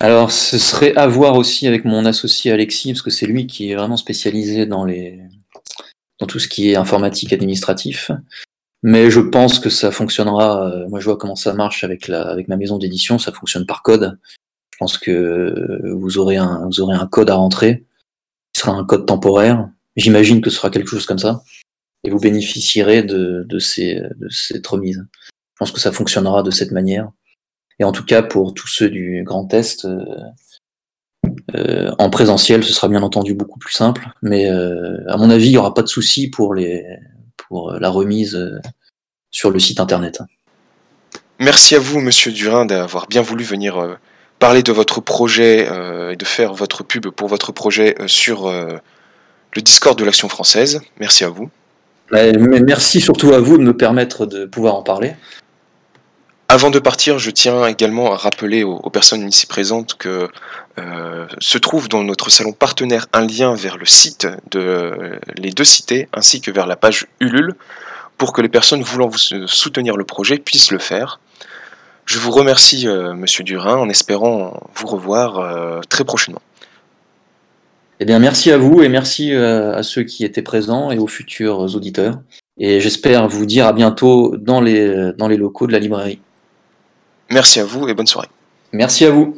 Alors, 0.00 0.32
ce 0.32 0.58
serait 0.58 0.96
à 0.96 1.06
voir 1.06 1.36
aussi 1.36 1.68
avec 1.68 1.84
mon 1.84 2.04
associé 2.04 2.50
Alexis, 2.50 2.92
parce 2.92 3.02
que 3.02 3.10
c'est 3.10 3.26
lui 3.26 3.46
qui 3.46 3.70
est 3.70 3.76
vraiment 3.76 3.96
spécialisé 3.96 4.66
dans 4.66 4.84
les 4.84 5.20
dans 6.18 6.26
tout 6.26 6.40
ce 6.40 6.48
qui 6.48 6.72
est 6.72 6.76
informatique 6.76 7.32
administratif. 7.32 8.10
Mais 8.88 9.10
je 9.10 9.18
pense 9.18 9.58
que 9.58 9.68
ça 9.68 9.90
fonctionnera. 9.90 10.68
Euh, 10.68 10.88
moi, 10.88 11.00
je 11.00 11.06
vois 11.06 11.16
comment 11.16 11.34
ça 11.34 11.52
marche 11.54 11.82
avec, 11.82 12.08
ma 12.08 12.56
maison 12.56 12.78
d'édition. 12.78 13.18
Ça 13.18 13.32
fonctionne 13.32 13.66
par 13.66 13.82
code. 13.82 14.16
Je 14.70 14.76
pense 14.78 14.96
que 14.96 15.92
vous 15.92 16.18
aurez 16.18 16.36
un, 16.36 16.70
code 17.10 17.28
à 17.28 17.34
rentrer. 17.34 17.84
Ce 18.52 18.60
sera 18.60 18.76
un 18.76 18.84
code 18.84 19.04
temporaire. 19.04 19.68
J'imagine 19.96 20.40
que 20.40 20.50
ce 20.50 20.56
sera 20.58 20.70
quelque 20.70 20.86
chose 20.86 21.04
comme 21.04 21.18
ça. 21.18 21.42
Et 22.04 22.10
vous 22.10 22.20
bénéficierez 22.20 23.02
de, 23.02 23.58
cette 23.58 24.66
remise. 24.68 25.04
Je 25.14 25.58
pense 25.58 25.72
que 25.72 25.80
ça 25.80 25.90
fonctionnera 25.90 26.44
de 26.44 26.52
cette 26.52 26.70
manière. 26.70 27.10
Et 27.80 27.84
en 27.84 27.90
tout 27.90 28.04
cas, 28.04 28.22
pour 28.22 28.54
tous 28.54 28.68
ceux 28.68 28.88
du 28.88 29.24
Grand 29.24 29.52
Est, 29.52 29.84
euh, 29.84 29.98
euh, 31.56 31.90
en 31.98 32.08
présentiel, 32.08 32.62
ce 32.62 32.72
sera 32.72 32.86
bien 32.86 33.02
entendu 33.02 33.34
beaucoup 33.34 33.58
plus 33.58 33.72
simple. 33.72 34.10
Mais 34.22 34.48
à 34.48 35.16
mon 35.16 35.28
avis, 35.28 35.46
il 35.46 35.52
n'y 35.52 35.58
aura 35.58 35.74
pas 35.74 35.82
de 35.82 35.88
souci 35.88 36.30
pour 36.30 36.54
les, 36.54 36.84
pour 37.48 37.72
la 37.72 37.88
remise 37.88 38.38
sur 39.30 39.50
le 39.50 39.58
site 39.58 39.80
internet. 39.80 40.20
Merci 41.38 41.74
à 41.74 41.78
vous, 41.78 42.00
Monsieur 42.00 42.32
Durin, 42.32 42.64
d'avoir 42.64 43.06
bien 43.08 43.20
voulu 43.20 43.44
venir 43.44 43.76
euh, 43.76 43.94
parler 44.38 44.62
de 44.62 44.72
votre 44.72 45.00
projet 45.00 45.68
euh, 45.70 46.12
et 46.12 46.16
de 46.16 46.24
faire 46.24 46.54
votre 46.54 46.82
pub 46.82 47.08
pour 47.08 47.28
votre 47.28 47.52
projet 47.52 47.94
euh, 48.00 48.08
sur 48.08 48.50
le 48.50 49.62
Discord 49.62 49.98
de 49.98 50.04
l'Action 50.04 50.28
française. 50.28 50.80
Merci 50.98 51.24
à 51.24 51.28
vous. 51.28 51.50
merci 52.10 53.00
surtout 53.00 53.34
à 53.34 53.40
vous 53.40 53.58
de 53.58 53.62
me 53.62 53.76
permettre 53.76 54.24
de 54.24 54.46
pouvoir 54.46 54.76
en 54.76 54.82
parler. 54.82 55.14
Avant 56.48 56.70
de 56.70 56.78
partir, 56.78 57.18
je 57.18 57.30
tiens 57.32 57.66
également 57.66 58.12
à 58.12 58.16
rappeler 58.16 58.62
aux, 58.62 58.90
personnes 58.90 59.26
ici 59.28 59.46
présentes 59.46 59.94
que 59.94 60.28
euh, 60.78 61.26
se 61.40 61.58
trouve 61.58 61.88
dans 61.88 62.04
notre 62.04 62.30
salon 62.30 62.52
partenaire 62.52 63.06
un 63.12 63.26
lien 63.26 63.54
vers 63.54 63.76
le 63.76 63.86
site 63.86 64.28
de 64.52 65.18
les 65.36 65.50
deux 65.50 65.64
cités 65.64 66.08
ainsi 66.12 66.40
que 66.40 66.52
vers 66.52 66.68
la 66.68 66.76
page 66.76 67.06
Ulule 67.18 67.54
pour 68.16 68.32
que 68.32 68.42
les 68.42 68.48
personnes 68.48 68.82
voulant 68.82 69.08
vous 69.08 69.18
soutenir 69.18 69.96
le 69.96 70.04
projet 70.04 70.38
puissent 70.38 70.70
le 70.70 70.78
faire. 70.78 71.18
Je 72.04 72.18
vous 72.20 72.30
remercie, 72.30 72.86
euh, 72.86 73.14
Monsieur 73.14 73.42
Durin, 73.42 73.76
en 73.78 73.88
espérant 73.88 74.70
vous 74.72 74.86
revoir 74.86 75.40
euh, 75.40 75.80
très 75.88 76.04
prochainement. 76.04 76.42
Eh 77.98 78.04
bien, 78.04 78.20
merci 78.20 78.52
à 78.52 78.58
vous 78.58 78.82
et 78.82 78.88
merci 78.88 79.32
à 79.34 79.82
ceux 79.82 80.02
qui 80.02 80.24
étaient 80.24 80.42
présents 80.42 80.90
et 80.90 80.98
aux 80.98 81.06
futurs 81.06 81.74
auditeurs. 81.74 82.20
Et 82.58 82.80
j'espère 82.80 83.26
vous 83.26 83.46
dire 83.46 83.66
à 83.66 83.72
bientôt 83.72 84.36
dans 84.36 84.60
les, 84.60 85.12
dans 85.16 85.28
les 85.28 85.38
locaux 85.38 85.66
de 85.66 85.72
la 85.72 85.78
librairie. 85.78 86.20
Merci 87.30 87.60
à 87.60 87.64
vous 87.64 87.88
et 87.88 87.94
bonne 87.94 88.06
soirée. 88.06 88.28
Merci 88.72 89.04
à 89.04 89.10
vous. 89.10 89.36